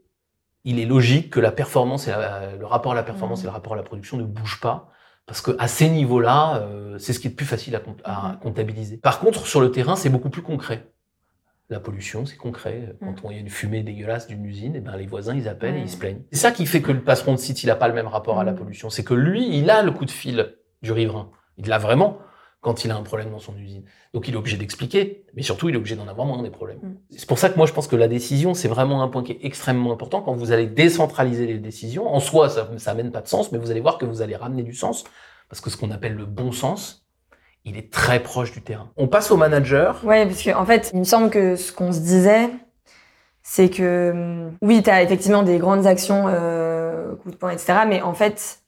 [0.64, 3.46] il est logique que la performance et la- le rapport à la performance Mm.
[3.46, 4.88] et le rapport à la production ne bougent pas.
[5.26, 7.80] Parce que à ces niveaux-là, euh, c'est ce qui est le plus facile à,
[8.30, 8.38] Mhm.
[8.40, 8.96] comptabiliser.
[8.98, 10.92] Par contre, sur le terrain, c'est beaucoup plus concret.
[11.72, 12.94] La pollution, c'est concret.
[13.00, 13.14] Quand Mm.
[13.24, 15.76] on- il y a une fumée dégueulasse d'une usine, et ben les voisins ils appellent
[15.76, 16.22] et ils se plaignent.
[16.30, 18.38] C'est ça qui fait que le patron de site il a pas le même rapport
[18.38, 18.56] à la Mm.
[18.56, 18.90] pollution.
[18.90, 21.30] C'est que lui, il a le coup de fil du riverain.
[21.56, 22.18] Il l'a vraiment
[22.60, 23.84] quand il a un problème dans son usine.
[24.14, 26.78] Donc il est obligé d'expliquer, mais surtout il est obligé d'en avoir moins des problèmes.
[26.82, 26.96] Mm.
[27.10, 29.32] C'est pour ça que moi je pense que la décision c'est vraiment un point qui
[29.32, 32.06] est extrêmement important quand vous allez décentraliser les décisions.
[32.06, 34.36] En soi ça ça amène pas de sens, mais vous allez voir que vous allez
[34.36, 35.04] ramener du sens
[35.48, 37.01] parce que ce qu'on appelle le bon sens,
[37.64, 38.90] il est très proche du terrain.
[38.96, 40.04] On passe au manager.
[40.04, 42.50] Ouais, parce qu'en en fait, il me semble que ce qu'on se disait,
[43.42, 47.80] c'est que hum, oui, tu as effectivement des grandes actions, euh, coup de poing, etc.
[47.86, 48.60] Mais en fait,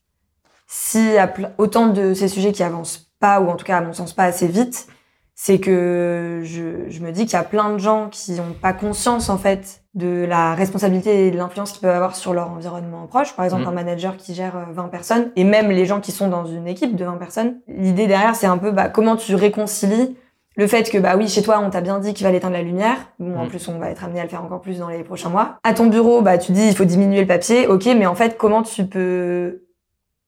[0.66, 3.80] s'il y a autant de ces sujets qui avancent pas, ou en tout cas à
[3.80, 4.86] mon sens pas assez vite,
[5.34, 8.72] c'est que je, je me dis qu'il y a plein de gens qui n'ont pas
[8.72, 13.06] conscience en fait de la responsabilité et de l'influence qu'ils peuvent avoir sur leur environnement
[13.06, 13.34] proche.
[13.36, 13.68] Par exemple, Mhm.
[13.68, 16.66] un manager qui gère euh, 20 personnes, et même les gens qui sont dans une
[16.66, 17.56] équipe de 20 personnes.
[17.68, 20.16] L'idée derrière, c'est un peu bah, comment tu réconcilies
[20.56, 22.62] le fait que bah oui chez toi on t'a bien dit qu'il fallait éteindre la
[22.62, 23.48] lumière bon en Mm.
[23.48, 25.74] plus on va être amené à le faire encore plus dans les prochains mois à
[25.74, 28.62] ton bureau bah tu dis il faut diminuer le papier ok mais en fait comment
[28.62, 29.63] tu peux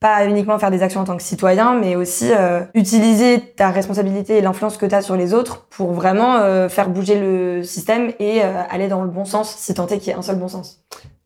[0.00, 4.36] pas uniquement faire des actions en tant que citoyen mais aussi euh, utiliser ta responsabilité
[4.36, 8.12] et l'influence que tu as sur les autres pour vraiment euh, faire bouger le système
[8.18, 10.36] et euh, aller dans le bon sens si tant est qu'il y ait un seul
[10.36, 10.82] bon sens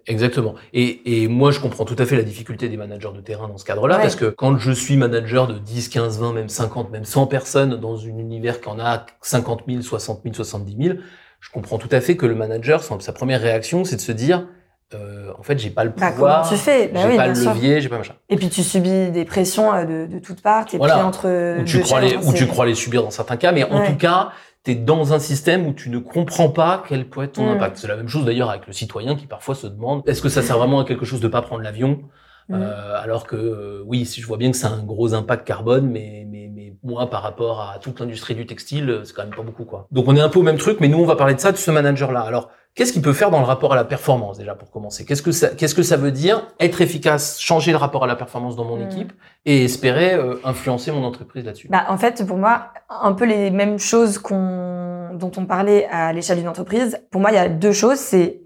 [0.06, 0.54] Exactement.
[0.72, 3.58] Et, et moi, je comprends tout à fait la difficulté des managers de terrain dans
[3.58, 4.02] ce cadre-là, Ouais.
[4.02, 7.76] parce que quand je suis manager de 10, 15, 20, même 50, même 100 personnes
[7.76, 10.98] dans un univers qui en a 50 000, 60 000, 70 000,
[11.38, 14.48] je comprends tout à fait que le manager, sa première réaction, c'est de se dire,
[14.94, 16.88] euh, en fait, j'ai pas le Bah, pouvoir, comment tu fais?
[16.88, 18.14] Bah j'ai oui, pas le levier, j'ai pas machin.
[18.28, 20.94] et puis tu subis des pressions euh, de, de toutes parts t'es Voilà.
[20.94, 23.64] pris entre Ou tu, crois les, ou tu crois les subir dans certains cas, mais
[23.64, 24.30] en tout cas,
[24.64, 27.56] tu es dans un système où tu ne comprends pas quel peut être ton Mm.
[27.56, 27.76] impact.
[27.78, 30.42] C'est la même chose d'ailleurs avec le citoyen qui parfois se demande est-ce que ça
[30.42, 32.00] sert vraiment à quelque chose de pas prendre l'avion?
[32.48, 32.54] Mm.
[32.54, 35.88] Euh, alors que euh, oui, si je vois bien que c'est un gros impact carbone,
[35.88, 39.34] mais, mais, mais moi par rapport à toute l'industrie du textile, euh, c'est quand même
[39.34, 39.86] pas beaucoup quoi.
[39.90, 41.52] Donc on est un peu au même truc, mais nous on va parler de ça,
[41.52, 42.20] de ce manager-là.
[42.20, 45.04] Alors qu'est-ce qu'il peut faire dans le rapport à la performance déjà pour commencer?
[45.04, 48.16] Qu'est-ce que ça, qu'est-ce que ça veut dire être efficace, changer le rapport à la
[48.16, 48.90] performance dans mon Mm.
[48.90, 49.12] équipe
[49.44, 51.68] et espérer euh, influencer mon entreprise là-dessus?
[51.68, 56.12] Bah, en fait, pour moi, un peu les mêmes choses qu'on, dont on parlait à
[56.12, 56.98] l'échelle d'une entreprise.
[57.10, 57.98] Pour moi, il y a deux choses.
[57.98, 58.40] C'est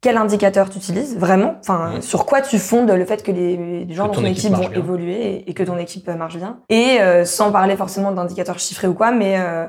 [0.00, 2.02] quel indicateur tu utilises vraiment, enfin, Mhm.
[2.02, 4.52] sur quoi tu fondes le fait que les, les gens Que dans ton ton équipe
[4.52, 4.78] vont bien.
[4.78, 6.58] évoluer et, et que ton équipe euh, marche bien?
[6.70, 9.66] Et euh, sans parler forcément d'indicateurs chiffrés ou quoi, mais euh,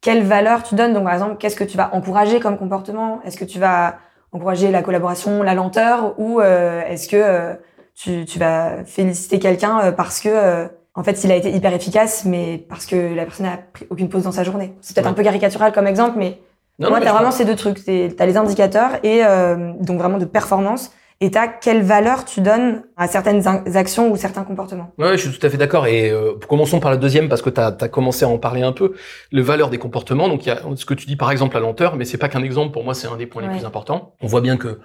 [0.00, 0.94] quelle valeur tu donnes?
[0.94, 3.20] Donc, par exemple, qu'est-ce que tu vas encourager comme comportement?
[3.24, 3.96] Est-ce que tu vas
[4.32, 7.54] encourager la collaboration, la lenteur, ou euh, est-ce que euh,
[7.94, 10.66] tu, tu vas féliciter quelqu'un euh, parce que euh,
[10.96, 14.08] en fait, il a été hyper efficace, mais parce que la personne n'a pris aucune
[14.08, 14.74] pause dans sa journée?
[14.80, 15.10] C'est peut-être Ouais.
[15.12, 16.38] un peu caricatural comme exemple, mais
[16.78, 17.84] Non, moi, t'as je vraiment pense- ces deux trucs.
[17.84, 20.90] Tu as les indicateurs et euh, donc vraiment de performance.
[21.20, 24.90] Et t'as quelle valeur tu donnes à certaines in- actions ou certains comportements.
[24.98, 25.86] Ouais, je suis tout à fait d'accord.
[25.86, 28.72] Et euh, commençons par la deuxième parce que tu as, commencé à en parler un
[28.72, 28.94] peu.
[29.30, 30.28] Le valeur des comportements.
[30.28, 32.28] Donc il y a ce que tu dis par exemple la lenteur, mais c'est pas
[32.28, 32.72] qu'un exemple.
[32.72, 34.14] Pour moi, c'est un des points les plus importants.
[34.20, 34.80] On voit bien que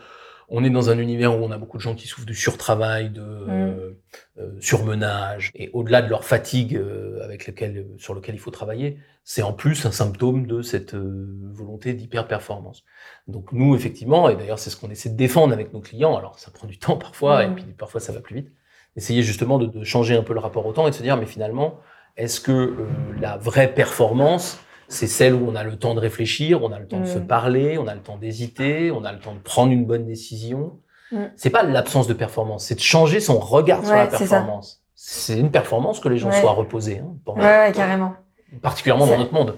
[0.49, 3.09] on est dans un univers où on a beaucoup de gens qui souffrent du surtravail,
[3.09, 3.49] de Mm.
[3.49, 3.91] euh,
[4.39, 8.97] euh, surmenage, et au-delà de leur fatigue euh, avec lequel, sur lequel il faut travailler,
[9.23, 12.83] c'est en plus un symptôme de cette euh, volonté d'hyper-performance.
[13.27, 16.15] Donc nous, effectivement, et d'ailleurs c'est ce qu'on essaie de défendre avec nos clients.
[16.17, 17.51] Alors ça prend du temps parfois, Mm.
[17.51, 18.51] et puis parfois ça va plus vite.
[18.95, 21.15] Essayer justement de, de changer un peu le rapport au temps et de se dire,
[21.15, 21.79] mais finalement,
[22.17, 22.75] est-ce que euh,
[23.21, 24.59] la vraie performance,
[24.89, 27.19] c'est celle où on a le temps de réfléchir, on a le temps de se
[27.19, 27.27] Mm.
[27.27, 30.73] parler, on a le temps d'hésiter, on a le temps de prendre une bonne décision.
[31.11, 31.17] Mm.
[31.37, 34.81] C'est pas l'absence de performance, c'est de changer son regard sur la performance.
[34.95, 36.41] C'est une performance que les gens Ouais.
[36.41, 38.15] soient reposés, hein, pour- Ouais, ouais, carrément.
[38.61, 39.55] particulièrement dans notre monde.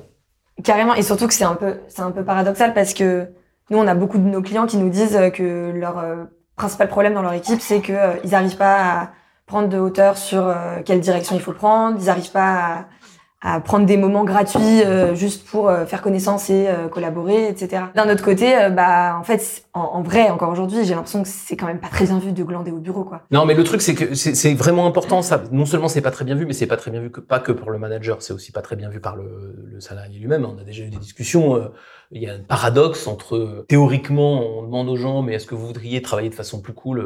[0.63, 3.27] Carrément, et surtout que c'est un peu, c'est un peu paradoxal parce que
[3.69, 6.25] nous, on a beaucoup de nos clients qui nous disent que leur euh,
[6.57, 9.11] principal problème dans leur équipe, c'est que euh, n'arrivent pas à
[9.47, 12.85] prendre de hauteur sur euh, quelle direction il faut prendre, ils n'arrivent pas à,
[13.43, 17.85] à prendre des moments gratuits euh, juste pour euh, faire connaissance et euh, collaborer, etc.
[17.95, 21.27] D'un autre côté, euh, bah en fait, en, en vrai, encore aujourd'hui, j'ai l'impression que
[21.27, 23.21] c'est quand même pas très bien vu de glander au bureau, quoi.
[23.31, 25.23] Non, mais le truc, c'est que c'est vraiment important.
[25.23, 27.19] Ça, non seulement c'est pas très bien vu, mais c'est pas très bien vu que
[27.19, 30.19] pas que pour le manager, c'est aussi pas très bien vu par le, le salarié
[30.19, 30.45] lui-même.
[30.45, 31.55] On a déjà eu des discussions.
[31.55, 31.69] euh,
[32.13, 35.55] il y a un paradoxe entre euh, théoriquement, on demande aux gens, mais est-ce que
[35.55, 36.99] vous voudriez travailler de façon plus cool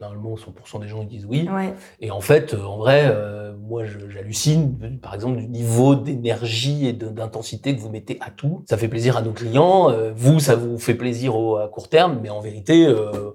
[0.00, 1.46] Généralement, 100% des gens ils disent oui.
[1.54, 1.74] Ouais.
[2.00, 6.94] Et en fait, euh, en vrai, euh, moi, j'hallucine, par exemple, du niveau d'énergie et
[6.94, 8.64] d'intensité que vous mettez à tout.
[8.68, 9.90] Ça fait plaisir à nos clients.
[9.90, 13.32] euh, vous, ça vous fait plaisir au, à court terme, mais en vérité, euh,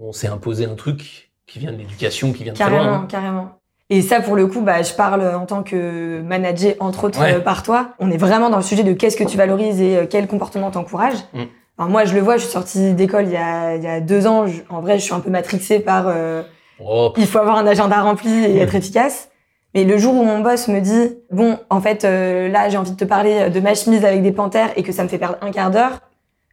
[0.00, 2.98] on s'est imposé un truc qui vient de l'éducation, qui vient de carrément, très loin.
[3.00, 3.06] hein.
[3.08, 3.48] Carrément,
[3.88, 7.34] Et ça, pour le coup, bah, je parle en tant que manager, entre autres, Ouais.
[7.34, 7.94] euh, par toi.
[7.98, 10.70] On est vraiment dans le sujet de qu'est-ce que tu valorises et euh, quel comportement
[10.70, 11.16] t'encourage.
[11.34, 11.42] Mm.
[11.80, 14.00] Enfin, moi, je le vois, je suis sortie d'école il y a, il y a
[14.00, 14.46] deux ans.
[14.46, 16.42] Je- en vrai, je suis un peu matrixée par euh,
[16.78, 19.28] Oh, il faut avoir un agenda rempli et être efficace.
[19.74, 22.90] Mais le jour où mon boss me dit bon, en fait, euh, là, j'ai envie
[22.90, 25.36] de te parler de ma chemise avec des panthères et que ça me fait perdre
[25.40, 26.00] un quart d'heure,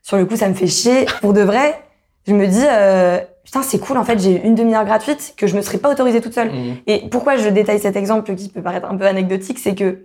[0.01, 1.05] sur le coup, ça me fait chier.
[1.21, 1.77] Pour de vrai,
[2.25, 3.97] je me dis euh, putain, c'est cool.
[3.97, 6.51] En fait, j'ai une demi-heure gratuite que je me serais pas autorisée toute seule.
[6.51, 6.75] mm.
[6.87, 9.99] Et pourquoi je détaille cet exemple qui peut paraître un peu anecdotique, c'est que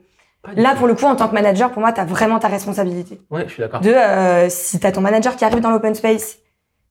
[0.57, 3.21] là, pour le coup, en tant que manager, pour moi, t'as vraiment ta responsabilité.
[3.31, 3.81] Ouais, je suis d'accord.
[3.81, 6.39] De euh, si t'as ton manager qui arrive dans l'open space,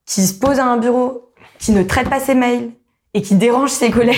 [0.06, 2.72] qui se pose à un bureau, qui ne traite pas ses mails
[3.14, 4.18] et qui dérange ses collègues,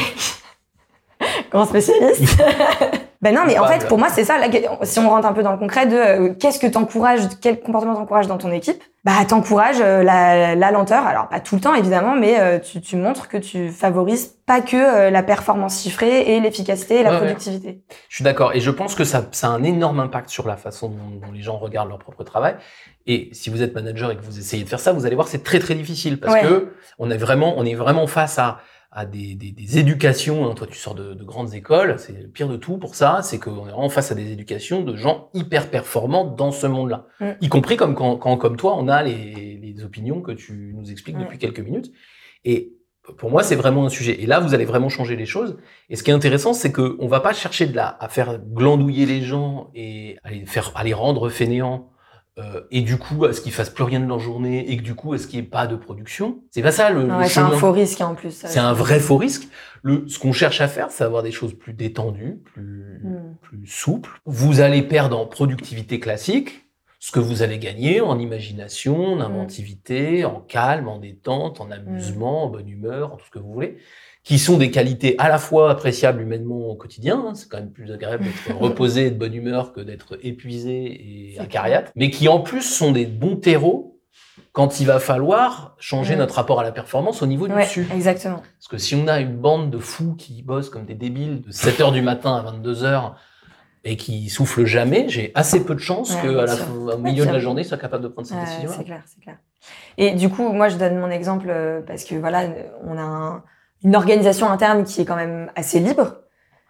[1.51, 2.41] grand spécialiste.
[3.23, 4.37] ben non, mais en fait, pour moi, c'est ça.
[4.37, 4.47] Là,
[4.83, 7.95] si on rentre un peu dans le concret de euh, qu'est-ce que t'encourages, quel comportement
[7.95, 11.05] t'encourages dans ton équipe, bah t'encourages euh, la, la lenteur.
[11.07, 14.61] Alors pas tout le temps évidemment, mais euh, tu, tu montres que tu favorises pas
[14.61, 17.21] que euh, la performance chiffrée et l'efficacité et la Ouais, ouais.
[17.21, 17.81] productivité.
[18.09, 18.53] Je suis d'accord.
[18.53, 21.31] Et je pense que ça, ça a un énorme impact sur la façon dont, dont
[21.33, 22.55] les gens regardent leur propre travail.
[23.07, 25.27] Et si vous êtes manager et que vous essayez de faire ça, vous allez voir,
[25.27, 26.41] c'est très très difficile parce Ouais.
[26.41, 28.59] que on est vraiment, on est vraiment face à,
[28.95, 30.49] à des, des, des éducations.
[30.49, 30.53] hein.
[30.53, 31.95] Toi, tu sors de, de grandes écoles.
[31.97, 34.83] C'est le pire de tout pour ça, c'est qu'on est vraiment face à des éducations
[34.83, 37.07] de gens hyper performants dans ce monde-là.
[37.19, 37.31] Mm.
[37.41, 40.91] Y compris comme quand, quand, comme toi, on a les, les opinions que tu nous
[40.91, 41.23] expliques Ouais.
[41.23, 41.91] depuis quelques minutes.
[42.45, 42.73] Et
[43.17, 44.21] pour moi, c'est vraiment un sujet.
[44.23, 45.57] Et là, vous allez vraiment changer les choses.
[45.89, 48.39] Et ce qui est intéressant, c'est que on va pas chercher de là à faire
[48.39, 51.89] glandouiller les gens et à les faire, à les rendre fainéants.
[52.39, 54.81] Euh, et du coup, à ce qu'ils fassent plus rien de leur journée et que
[54.81, 56.39] du coup, à ce qu'il n'y ait pas de production?
[56.49, 58.31] C'est pas ça le, c'est un faux risque hein, en plus.
[58.31, 59.47] C'est un vrai faux risque.
[59.83, 63.35] Le, ce qu'on cherche à faire, c'est avoir des choses plus détendues, plus, Mm.
[63.41, 64.19] plus souples.
[64.25, 66.61] Vous allez perdre en productivité classique
[66.99, 72.45] ce que vous allez gagner en imagination, en inventivité, en calme, en détente, en amusement,
[72.45, 73.77] en bonne humeur, en tout ce que vous voulez,
[74.23, 77.25] qui sont des qualités à la fois appréciables humainement au quotidien.
[77.27, 80.85] hein, c'est quand même plus agréable d'être reposé et de bonne humeur que d'être épuisé
[80.85, 83.99] et C'est acariate, mais qui en plus sont des bons terreaux
[84.53, 87.87] quand il va falloir changer notre rapport à la performance au niveau du Ouais, dessus.
[87.93, 88.37] exactement.
[88.59, 91.51] Parce que si on a une bande de fous qui bossent comme des débiles de
[91.51, 93.13] 7h du matin à 22h
[93.83, 96.65] et qui soufflent jamais, j'ai assez peu de chances Ouais, que bien à la sûr.
[96.65, 98.69] fin- au Ouais, milieu de la journée, ils soient capables de prendre ces Ouais, décisions.
[98.77, 99.37] c'est clair, c'est clair.
[99.97, 102.43] Et du coup, moi, je donne mon exemple euh, parce que voilà,
[102.85, 103.43] on a un-
[103.83, 106.17] une organisation interne qui est quand même assez libre.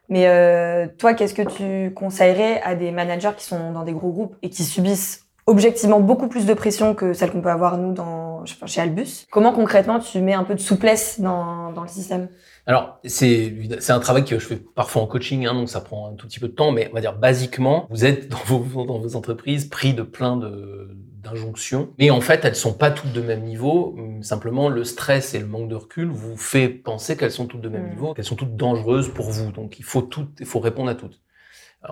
[0.10, 4.12] Mais euh, toi, qu'est-ce que tu conseillerais à des managers qui sont dans des gros
[4.12, 7.94] groupes et qui subissent objectivement beaucoup plus de pression que celle qu'on peut avoir nous
[7.94, 9.28] dans chez Albus?
[9.32, 12.28] Comment concrètement tu mets un peu de souplesse dans, dans le système?
[12.66, 13.54] Alors, c'est
[13.90, 16.40] un travail que je fais parfois en coaching, hein, donc ça prend un tout petit
[16.40, 19.66] peu de temps, mais on va dire basiquement, vous êtes dans vos, dans vos entreprises
[19.66, 23.96] pris de plein de d'injonctions, mais en fait, elles sont pas toutes de même niveau.
[23.98, 27.62] Hum, Simplement, le stress et le manque de recul vous fait penser qu'elles sont toutes
[27.62, 27.90] de même Mm.
[27.90, 29.52] niveau, qu'elles sont toutes dangereuses pour vous.
[29.52, 31.20] Donc, il faut toutes, il faut répondre à toutes.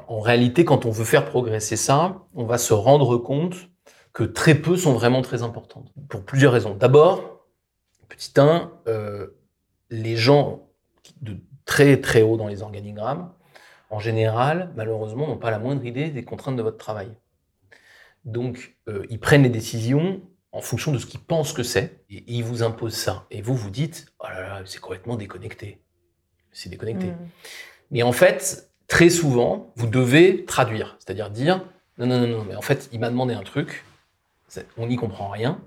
[0.07, 3.55] En réalité, quand on veut faire progresser ça, on va se rendre compte
[4.13, 5.91] que très peu sont vraiment très importantes.
[6.09, 6.75] Pour plusieurs raisons.
[6.75, 7.45] D'abord,
[8.09, 9.27] petit 1, euh,
[9.89, 10.67] les gens
[11.21, 13.31] de très très haut dans les organigrammes,
[13.89, 17.09] en général, malheureusement, n'ont pas la moindre idée des contraintes de votre travail.
[18.25, 22.23] Donc, euh, ils prennent les décisions en fonction de ce qu'ils pensent que c'est, et
[22.27, 23.25] ils vous imposent ça.
[23.31, 25.81] Et vous vous dites, oh là là, c'est complètement déconnecté.
[26.51, 27.07] C'est déconnecté.
[27.07, 27.17] Mm.
[27.91, 31.65] Mais en fait, très souvent, vous devez traduire, c'est-à-dire dire
[31.97, 33.85] non, non, non, non, mais en fait, il m'a demandé un truc,
[34.77, 35.61] on n'y comprend rien,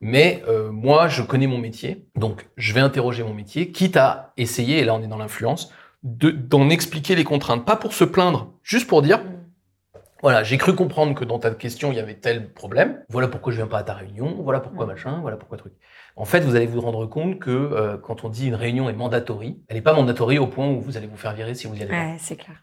[0.00, 4.32] mais euh, moi, je connais mon métier, donc je vais interroger mon métier, quitte à
[4.36, 5.72] essayer, et là on est dans l'influence,
[6.02, 9.22] de- d'en expliquer les contraintes, pas pour se plaindre, juste pour dire.
[10.22, 13.02] Voilà, j'ai cru comprendre que dans ta question, il y avait tel problème.
[13.08, 14.36] Voilà pourquoi je viens pas à ta réunion.
[14.42, 14.88] Voilà pourquoi Mm.
[14.88, 15.18] machin.
[15.20, 15.74] Voilà pourquoi truc.
[16.16, 18.94] En fait, vous allez vous rendre compte que euh, quand on dit une réunion est
[18.94, 21.74] mandatory, elle n'est pas mandatory au point où vous allez vous faire virer si vous
[21.74, 21.96] y allez pas.
[21.96, 22.62] Ouais, c'est clair.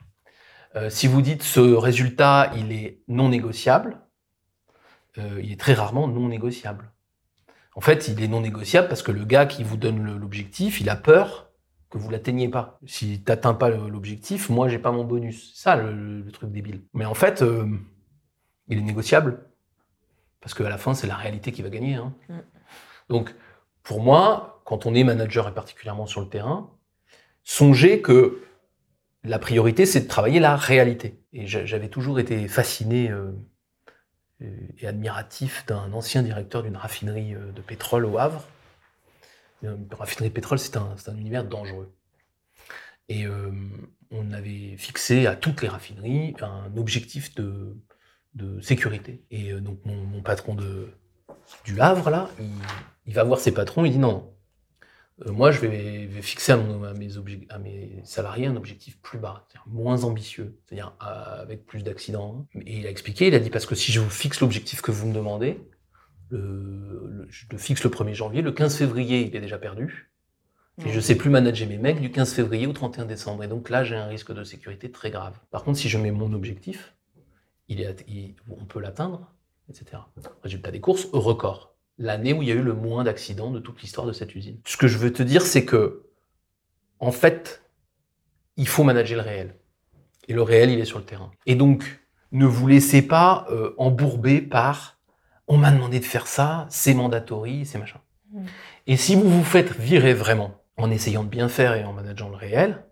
[0.76, 4.00] Euh, si vous dites ce résultat, il est non négociable,
[5.20, 6.92] euh, il est très rarement non négociable.
[7.76, 10.90] En fait, il est non négociable parce que le gars qui vous donne l'objectif, il
[10.90, 11.52] a peur
[11.94, 12.80] que vous l'atteigniez pas.
[12.88, 15.54] Si t'atteins pas le- l'objectif, moi j'ai pas mon bonus.
[15.56, 16.82] C'est ça le, truc débile.
[16.94, 17.68] Mais en fait, euh,
[18.68, 19.46] il est négociable
[20.42, 21.94] parce qu'à la fin, c'est la réalité qui va gagner.
[21.96, 22.16] hein.
[22.30, 22.34] Mm.
[23.10, 23.36] Donc,
[23.84, 26.72] pour moi, quand on est manager et particulièrement sur le terrain,
[27.44, 28.42] songez que
[29.24, 31.22] la priorité, c'est de travailler la réalité.
[31.32, 33.32] Et j'a- j'avais toujours été fasciné euh,
[34.80, 38.44] et admiratif d'un ancien directeur d'une raffinerie euh, de pétrole au Havre.
[39.64, 41.94] Une raffinerie de pétrole, c'est un, un univers dangereux.
[43.10, 43.52] Et euh,
[44.12, 47.76] on avait fixé à toutes les raffineries un objectif de,
[48.62, 49.24] sécurité.
[49.32, 50.90] Et euh, donc mon, patron de,
[51.66, 52.48] du Havre, là, il,
[53.06, 54.34] il va voir ses patrons, il dit non,
[55.26, 57.10] euh, moi, je vais, fixer à, mes
[57.50, 62.48] à mes salariés un objectif plus bas, moins ambitieux, c'est-à-dire euh, avec plus d'accidents.
[62.66, 64.92] Et il a expliqué, il a dit parce que si je vous fixe l'objectif que
[64.92, 65.60] vous me demandez,
[66.38, 70.12] le, le- je le fixe le 1er janvier, le 15 février, il est déjà perdu.
[70.84, 73.44] Et je sais plus manager mes mecs du 15 février au 31 décembre.
[73.44, 75.40] Et donc là, j'ai un risque de sécurité très grave.
[75.52, 76.96] Par contre, si je mets mon objectif,
[77.70, 79.32] il est, att- il- on peut l'atteindre,
[79.70, 80.02] etc.
[80.42, 81.76] Résultat des courses, record.
[82.00, 84.58] L'année où il y a eu le moins d'accidents de toute l'histoire de cette usine.
[84.66, 86.08] Ce que je veux te dire, c'est que,
[87.00, 87.62] en fait,
[88.58, 89.56] il faut manager le réel.
[90.28, 91.30] Et le réel, il est sur le terrain.
[91.46, 94.93] Et donc, ne vous laissez pas euh, embourber par
[95.48, 98.00] on m'a demandé de faire ça, c'est mandatory, c'est machin.
[98.32, 98.46] Mm.
[98.88, 102.30] Et si vous vous faites virer vraiment en essayant de bien faire et en manageant
[102.30, 102.84] le réel,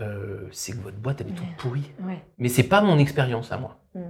[0.00, 1.90] euh, c'est que votre boîte elle est toute pourrie.
[2.02, 2.22] Ouais.
[2.38, 3.78] Mais c'est pas mon expérience à moi.
[3.94, 4.00] Mm.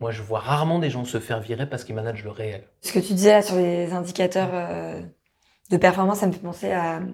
[0.00, 2.64] Moi, je vois rarement des gens se faire virer parce qu'ils managent le réel.
[2.82, 5.00] Ce que tu disais là sur les indicateurs euh,
[5.70, 7.08] de performance, ça me fait penser à un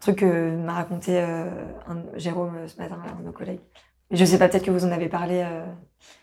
[0.00, 1.48] truc que m'a raconté euh,
[1.86, 3.60] un- Jérôme ce matin, un de nos collègues.
[4.12, 5.42] Je sais pas, peut-être que vous en avez parlé.
[5.44, 5.64] euh,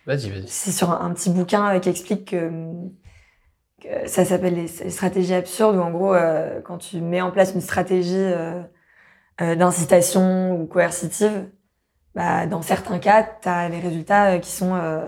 [0.05, 0.47] Vas-y, vas-y.
[0.47, 2.49] c'est sur un, un petit bouquin euh, qui explique que,
[3.81, 7.31] que ça s'appelle les, les stratégies absurdes, où en gros, euh, quand tu mets en
[7.31, 8.61] place une stratégie euh,
[9.41, 11.49] euh, d'incitation ou coercitive,
[12.15, 15.01] bah, dans certains cas, tu as les résultats euh, qui sont euh,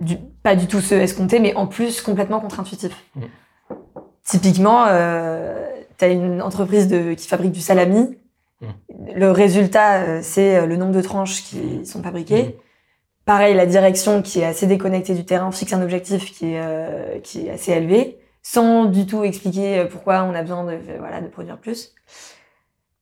[0.00, 2.96] du- pas du tout ceux escomptés, mais en plus complètement contre-intuitifs.
[3.14, 3.22] Mm.
[4.24, 8.16] Typiquement, tu as une entreprise de, qui fabrique du salami.
[9.14, 12.42] Le résultat, euh, c'est euh, le nombre de tranches qui sont fabriquées.
[12.42, 12.52] Mm.
[13.24, 17.18] Pareil, la direction qui est assez déconnectée du terrain fixe un objectif qui est, euh,
[17.20, 21.28] qui est assez élevé, sans du tout expliquer pourquoi on a besoin de, voilà, de
[21.28, 21.94] produire plus.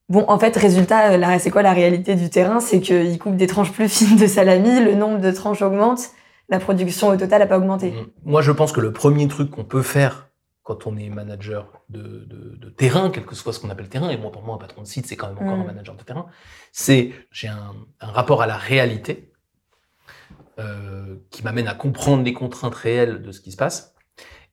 [0.08, 2.60] Bon, en fait, résultat, c'est quoi la réalité du terrain?
[2.60, 6.00] C'est qu'ils coupent des tranches plus fines de salami, le nombre de tranches augmente,
[6.48, 7.90] la production au total n'a pas augmenté.
[7.90, 8.06] Mhm.
[8.24, 10.27] Moi, je pense que le premier truc qu'on peut faire
[10.68, 14.10] quand on est manager de, de- de terrain, quel que soit ce qu'on appelle terrain,
[14.10, 16.02] et moi, pour moi, un patron de site, c'est quand même encore un manager de
[16.02, 16.26] terrain,
[16.72, 19.32] c'est j'ai un, un rapport à la réalité
[20.58, 23.94] euh, qui m'amène à comprendre les contraintes réelles de ce qui se passe.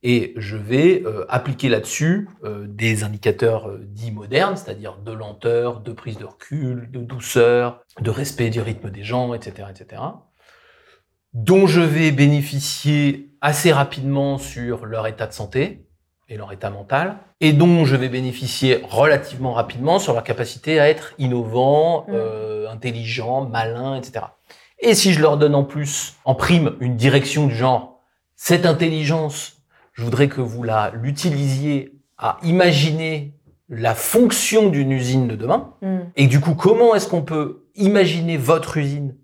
[0.02, 5.92] Et je vais euh, appliquer là-dessus euh, des indicateurs dits modernes, c'est-à-dire de lenteur, de
[5.92, 10.00] prise de recul, de douceur, de respect du rythme des gens, etc., etc.,
[11.34, 15.85] dont je vais bénéficier assez rapidement sur leur état de santé
[16.28, 20.88] et leur état mental, et dont je vais bénéficier relativement rapidement sur leur capacité à
[20.88, 22.12] être innovant, Mm.
[22.14, 24.26] euh, intelligent, malin, etc.
[24.80, 28.00] Et si je leur donne en plus, en prime, une direction du genre,
[28.34, 29.58] cette intelligence,
[29.92, 33.32] je voudrais que vous la l'utilisiez à imaginer
[33.68, 35.98] la fonction d'une usine de demain, Mm.
[36.16, 39.16] et du coup, comment est-ce qu'on peut imaginer votre usine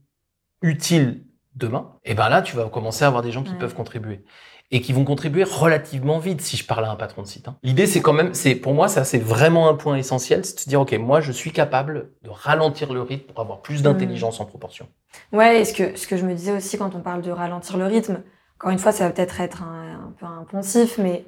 [0.63, 1.25] utile
[1.57, 1.93] demain?
[2.05, 3.59] Et ben là, tu vas commencer à avoir des gens qui Ouais.
[3.59, 4.25] peuvent contribuer
[4.75, 7.47] et qui vont contribuer relativement vite si je parle à un patron de site.
[7.47, 7.57] hein.
[7.63, 10.61] L'idée, c'est quand même, c'est pour moi, ça c'est vraiment un point essentiel, c'est de
[10.61, 14.41] se dire, ok, moi, je suis capable de ralentir le rythme pour avoir plus d'intelligence
[14.41, 14.87] en proportion.
[15.33, 17.77] Ouais, et ce que, ce que je me disais aussi quand on parle de ralentir
[17.77, 18.23] le rythme,
[18.59, 21.25] encore une fois, ça va peut-être être un, un peu un poncif, mais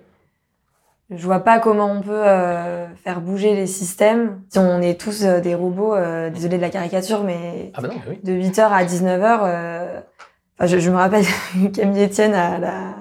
[1.10, 5.22] je vois pas comment on peut euh, faire bouger les systèmes si on est tous
[5.24, 8.18] euh, des robots, euh, désolé de la caricature, mais Ah non, oui.
[8.24, 10.00] de 8h à 19h, euh,
[10.58, 11.26] enfin, je, je me rappelle
[11.74, 12.94] Camille Etienne, à la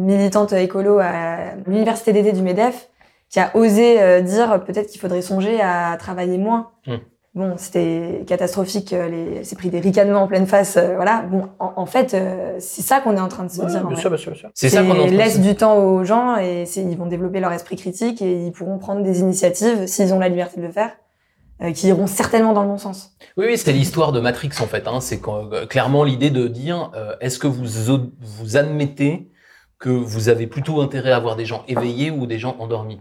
[0.00, 2.88] militante écolo à l'université d'été du MEDEF,
[3.28, 6.70] qui a osé euh, dire peut-être qu'il faudrait songer à travailler moins.
[6.86, 6.96] Hmm.
[7.36, 11.22] Bon, c'était catastrophique, euh, les, c'est pris des ricanements en pleine face, euh, voilà.
[11.30, 13.86] Bon, en, en fait, euh, c'est ça qu'on est en train de se Ouais, dire.
[13.86, 14.50] en bien sûr, bien sûr, bien sûr.
[14.52, 16.82] C'est ça qu'on est en train de laisse se- du temps aux gens et c'est-
[16.82, 20.28] ils vont développer leur esprit critique et ils pourront prendre des initiatives s'ils ont la
[20.28, 20.90] liberté de le faire,
[21.62, 23.12] euh, qui iront certainement dans le bon sens.
[23.36, 24.88] Oui, oui, c'était l'histoire de Matrix en fait.
[24.88, 25.00] Hein.
[25.00, 27.62] C'est quand- clairement l'idée de dire euh, est-ce que vous
[28.20, 29.30] vous admettez
[29.80, 33.00] que vous avez plutôt intérêt à avoir des gens éveillés ou des gens endormis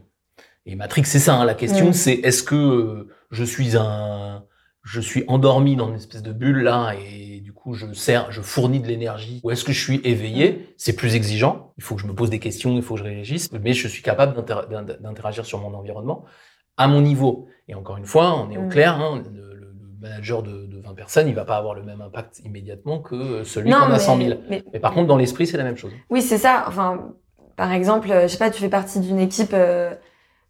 [0.65, 1.35] Et Matrix, c'est ça.
[1.35, 1.45] hein.
[1.45, 4.43] La question, c'est est-ce que euh, je suis un
[4.81, 8.41] je suis endormi dans une espèce de bulle là et du coup je sers, je
[8.41, 10.73] fournis de l'énergie ou est-ce que je suis éveillé?
[10.77, 11.73] C'est plus exigeant.
[11.77, 13.87] Il faut que je me pose des questions, il faut que je réagisse, mais je
[13.87, 16.23] suis capable d'inter- d'in- d'interagir sur mon environnement
[16.77, 17.47] à mon niveau.
[17.67, 18.69] Et encore une fois, on est au Mm.
[18.69, 19.21] clair, hein,
[20.01, 23.69] manager de, de 20 personnes, il va pas avoir le même impact immédiatement que celui
[23.69, 24.29] qui en a 100 000.
[24.49, 25.91] mais- Mais par contre, dans l'esprit, c'est la même chose.
[26.09, 26.65] Oui, c'est ça.
[26.67, 27.09] Enfin,
[27.55, 29.93] par exemple, euh, je sais pas, tu fais partie d'une équipe euh,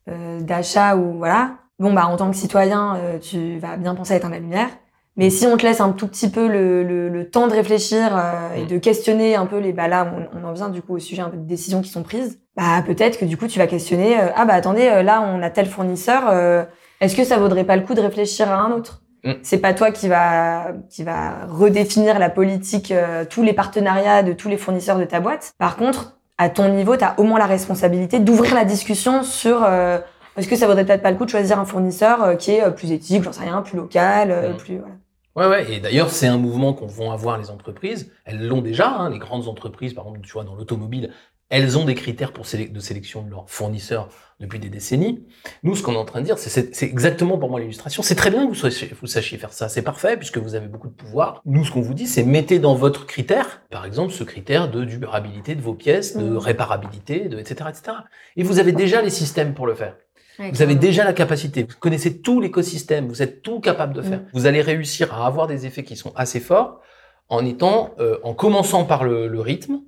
[0.10, 1.56] euh, d'achat ou voilà.
[1.80, 4.70] Bon, bah, en tant que citoyen, euh, tu vas bien penser à éteindre la lumière.
[5.16, 8.16] Mais si on te laisse un tout petit peu le, le, le temps de réfléchir
[8.16, 8.68] euh, et Mm.
[8.68, 11.22] de questionner un peu les, bah là, on, on en vient du coup au sujet
[11.22, 12.40] un peu de décisions qui sont prises.
[12.56, 14.20] Bah peut-être que du coup tu vas questionner.
[14.20, 16.24] euh, ah bah attendez, euh, là on a tel fournisseur.
[16.30, 16.64] euh,
[17.02, 19.02] Est-ce que ça vaudrait pas le coup de réfléchir à un autre?
[19.24, 19.34] Mm.
[19.44, 24.34] C'est pas toi qui va qui va redéfinir la politique, euh, tous les partenariats de
[24.34, 25.54] tous les fournisseurs de ta boîte.
[25.58, 29.64] Par contre, à ton niveau, tu as au moins la responsabilité d'ouvrir la discussion sur
[29.64, 30.00] euh,
[30.38, 32.72] Est-ce que ça vaudrait peut-être pas le coup de choisir un fournisseur euh, qui est
[32.72, 34.58] plus éthique, j'en sais rien, plus local, Mm.
[34.58, 34.96] plus voilà.
[35.36, 35.74] Ouais, ouais.
[35.74, 38.12] Et d'ailleurs, c'est un mouvement qu'on vont avoir les entreprises.
[38.26, 41.12] Elles l'ont déjà, hein, les grandes entreprises, par exemple, tu vois, dans l'automobile,
[41.50, 44.10] elles ont des critères pour de sélection de leurs fournisseurs
[44.40, 45.26] depuis des décennies.
[45.64, 48.02] Nous, ce qu'on est en train de dire, c'est- exactement pour moi l'illustration.
[48.04, 48.54] C'est très bien que
[48.96, 49.68] vous, sachiez faire ça.
[49.68, 51.42] C'est parfait puisque vous avez beaucoup de pouvoir.
[51.46, 54.86] Nous, ce qu'on vous dit, c'est mettez dans votre critère, par exemple, ce critère de
[54.86, 56.38] durabilité de vos pièces, de Mhm.
[56.38, 57.98] réparabilité, de etc., etc.
[58.38, 59.96] Et vous avez déjà les systèmes pour le faire.
[60.54, 64.20] Vous avez déjà la capacité, vous connaissez tout l'écosystème, vous êtes tout capable de faire.
[64.20, 64.26] Mm.
[64.32, 66.80] Vous allez réussir à avoir des effets qui sont assez forts
[67.28, 69.82] en étant, euh, en commençant par le, le rythme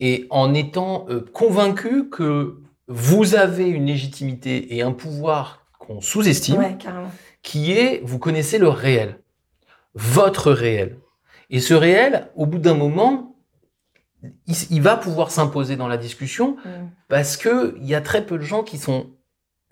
[0.00, 2.56] et en étant euh, convaincu que
[2.88, 6.76] vous avez une légitimité et un pouvoir qu'on sous-estime, Ouais,
[7.42, 9.20] qui est, vous connaissez le réel,
[9.94, 10.98] votre réel.
[11.50, 13.36] Et ce réel, au bout d'un moment,
[14.46, 16.88] il, il va pouvoir s'imposer dans la discussion Mm.
[17.08, 19.10] parce que il y a très peu de gens qui sont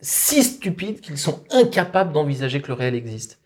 [0.01, 3.41] si stupides qu'ils sont incapables d'envisager que le réel existe.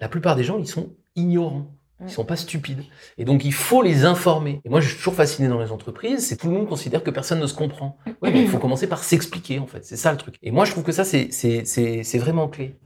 [0.00, 1.72] La plupart des gens, ils sont ignorants.
[2.00, 2.82] Ils sont pas stupides.
[3.18, 4.60] Et donc, il faut les informer.
[4.64, 7.10] Et moi, je suis toujours fasciné dans les entreprises, c'est tout le monde considère que
[7.10, 7.98] personne ne se comprend.
[8.20, 9.84] Oui, mais il faut commencer par s'expliquer, en fait.
[9.84, 10.36] C'est ça le truc.
[10.42, 12.76] Et moi, je trouve que ça, c'est vraiment clé.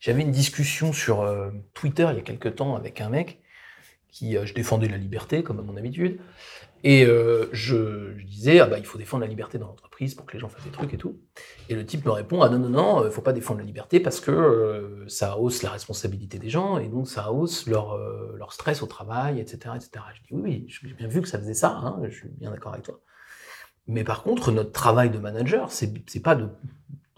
[0.00, 3.40] J'avais une discussion sur euh, Twitter il y a quelques temps avec un mec
[4.10, 6.20] qui, euh, je défendais la liberté, comme à mon habitude.
[6.84, 10.32] Et euh, je, disais, ah bah, il faut défendre la liberté dans l'entreprise pour que
[10.32, 11.18] les gens fassent des trucs et tout.
[11.68, 14.00] Et le type me répond, ah non, non, non, il faut pas défendre la liberté
[14.00, 18.36] parce que euh, ça hausse la responsabilité des gens et donc ça hausse leur, euh,
[18.38, 20.04] leur stress au travail, etc., etc.
[20.14, 22.50] Je dis, oui, oui, j'ai bien vu que ça faisait ça, hein, je suis bien
[22.50, 23.00] d'accord avec toi.
[23.88, 26.48] Mais par contre, notre travail de manager, c'est pas de,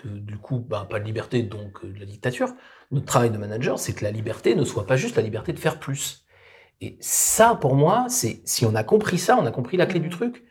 [0.05, 2.55] du coup, bah, pas de liberté, donc euh, de la dictature.
[2.91, 5.59] Notre travail de manager, c'est que la liberté ne soit pas juste la liberté de
[5.59, 6.25] faire plus.
[6.81, 10.01] Et ça, pour moi, c'est si on a compris ça, on a compris la clé
[10.01, 10.13] du Mhm.
[10.13, 10.45] truc.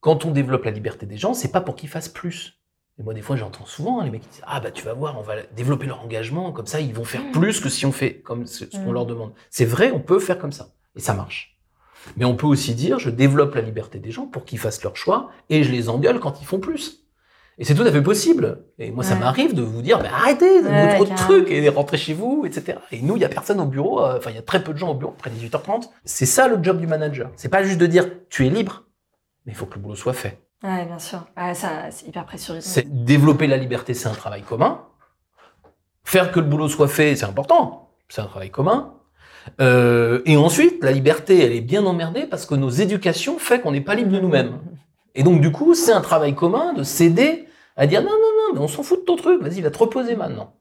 [0.00, 2.60] Quand on développe la liberté des gens, c'est pas pour qu'ils fassent plus.
[2.98, 4.94] Et moi, des fois, j'entends souvent hein, les mecs qui disent Ah, bah, tu vas
[4.94, 7.92] voir, on va développer leur engagement, comme ça, ils vont faire plus que si on
[7.92, 8.92] fait comme ce, ce qu'on Mhm.
[8.94, 9.32] leur demande.
[9.50, 10.70] C'est vrai, on peut faire comme ça.
[10.94, 11.58] Et ça marche.
[12.16, 14.96] Mais on peut aussi dire Je développe la liberté des gens pour qu'ils fassent leur
[14.96, 17.05] choix et je les engueule quand ils font plus.
[17.58, 18.64] Et c'est tout à fait possible.
[18.78, 21.14] Et moi, ça m'arrive de vous dire, mais arrêtez, de Ouais, votre carrément.
[21.16, 22.78] truc et rentrez chez vous, etc.
[22.92, 24.00] Et nous, il y a personne au bureau.
[24.04, 25.88] euh, Enfin, il y a très peu de gens au bureau après 18h30.
[26.04, 27.30] C'est ça le job du manager.
[27.36, 28.84] C'est pas juste de dire, tu es libre,
[29.46, 30.38] mais il faut que le boulot soit fait.
[30.62, 31.26] Ouais, bien sûr.
[31.36, 32.68] Ouais, ça, c'est hyper pressurisant.
[32.68, 34.82] C'est développer la liberté, c'est un travail commun.
[36.04, 37.90] Faire que le boulot soit fait, c'est important.
[38.08, 38.92] C'est un travail commun.
[39.60, 43.72] Euh, et ensuite, la liberté, elle est bien emmerdée parce que nos éducations fait qu'on
[43.72, 44.58] n'est pas libre de nous-mêmes.
[45.16, 48.54] Et donc, du coup, c'est un travail commun de s'aider à dire non, non, non,
[48.54, 50.54] mais on s'en fout de ton truc, vas-y, va te reposer maintenant.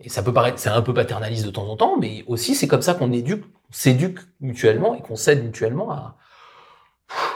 [0.00, 2.66] Et ça peut paraître, c'est un peu paternaliste de temps en temps, mais aussi c'est
[2.66, 6.16] comme ça qu'on éduque, s'éduque mutuellement et qu'on s'aide mutuellement à,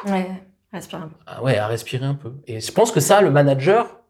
[0.07, 0.27] Ouais,
[0.73, 1.43] respire un peu.
[1.45, 2.33] ouais, à respirer un peu.
[2.47, 4.01] Et je pense que ça, le manager,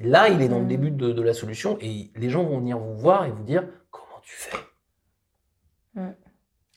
[0.00, 0.68] là, il est dans le Mm.
[0.68, 3.64] début de, de la solution et les gens vont venir vous voir et vous dire
[3.90, 4.56] comment tu fais?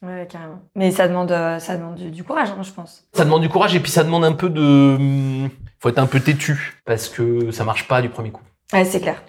[0.05, 0.59] Ouais, carrément.
[0.75, 3.07] Mais ça demande, euh, ça demande du, du courage, hein, je pense.
[3.13, 5.49] Ça demande du courage et puis ça demande un peu de, hum,
[5.79, 8.43] faut être un peu têtu parce que ça marche pas du premier coup.
[8.71, 9.21] Ouais, c'est clair.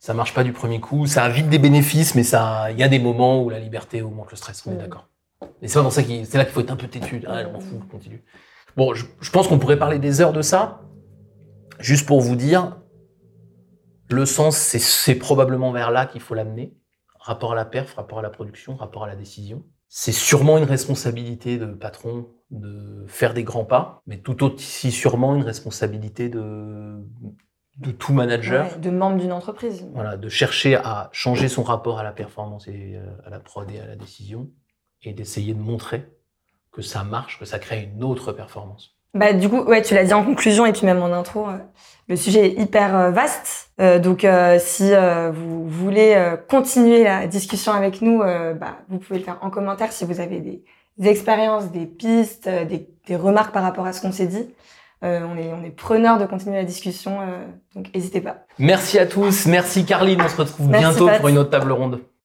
[0.00, 1.06] Ça marche pas du premier coup.
[1.06, 4.02] Ça a vite des bénéfices, mais ça, il y a des moments où la liberté
[4.02, 4.64] augmente le stress.
[4.66, 5.08] On est d'accord.
[5.62, 7.22] Et c'est pour ça qu'il, c'est là qu'il faut être un peu têtu.
[7.26, 8.24] Ah, je m'en fous, je continue.
[8.76, 10.82] Bon, je, je pense qu'on pourrait parler des heures de ça.
[11.80, 12.76] Juste pour vous dire,
[14.08, 16.74] le sens, c'est, c'est probablement vers là qu'il faut l'amener.
[17.20, 19.64] Rapport à la perf, rapport à la production, rapport à la décision.
[19.88, 25.34] C'est sûrement une responsabilité de patron de faire des grands pas, mais tout aussi sûrement
[25.34, 27.02] une responsabilité de,
[27.78, 28.72] de tout manager.
[28.72, 29.86] Ouais, de membre d'une entreprise.
[29.94, 33.70] Voilà, de chercher à changer son rapport à la performance et euh, à la prod
[33.70, 34.50] et à la décision,
[35.02, 36.10] et d'essayer de montrer
[36.70, 38.97] que ça marche, que ça crée une autre performance.
[39.14, 41.56] Bah, du coup, ouais, tu l'as dit en conclusion et puis même en intro, euh,
[42.08, 43.70] le sujet est hyper euh, vaste.
[43.80, 48.76] Euh, donc, euh, si euh, vous voulez euh, continuer la discussion avec nous, euh, bah,
[48.88, 50.62] vous pouvez le faire en commentaire si vous avez des,
[50.98, 54.48] des expériences, des pistes, des, des remarques par rapport à ce qu'on s'est dit.
[55.04, 57.44] Euh, on est, on est preneur de continuer la discussion, euh,
[57.76, 58.38] donc n'hésitez pas.
[58.58, 61.20] Merci à tous, merci Carline, on se retrouve Merci, bientôt Pat.
[61.20, 62.00] pour une autre table ronde.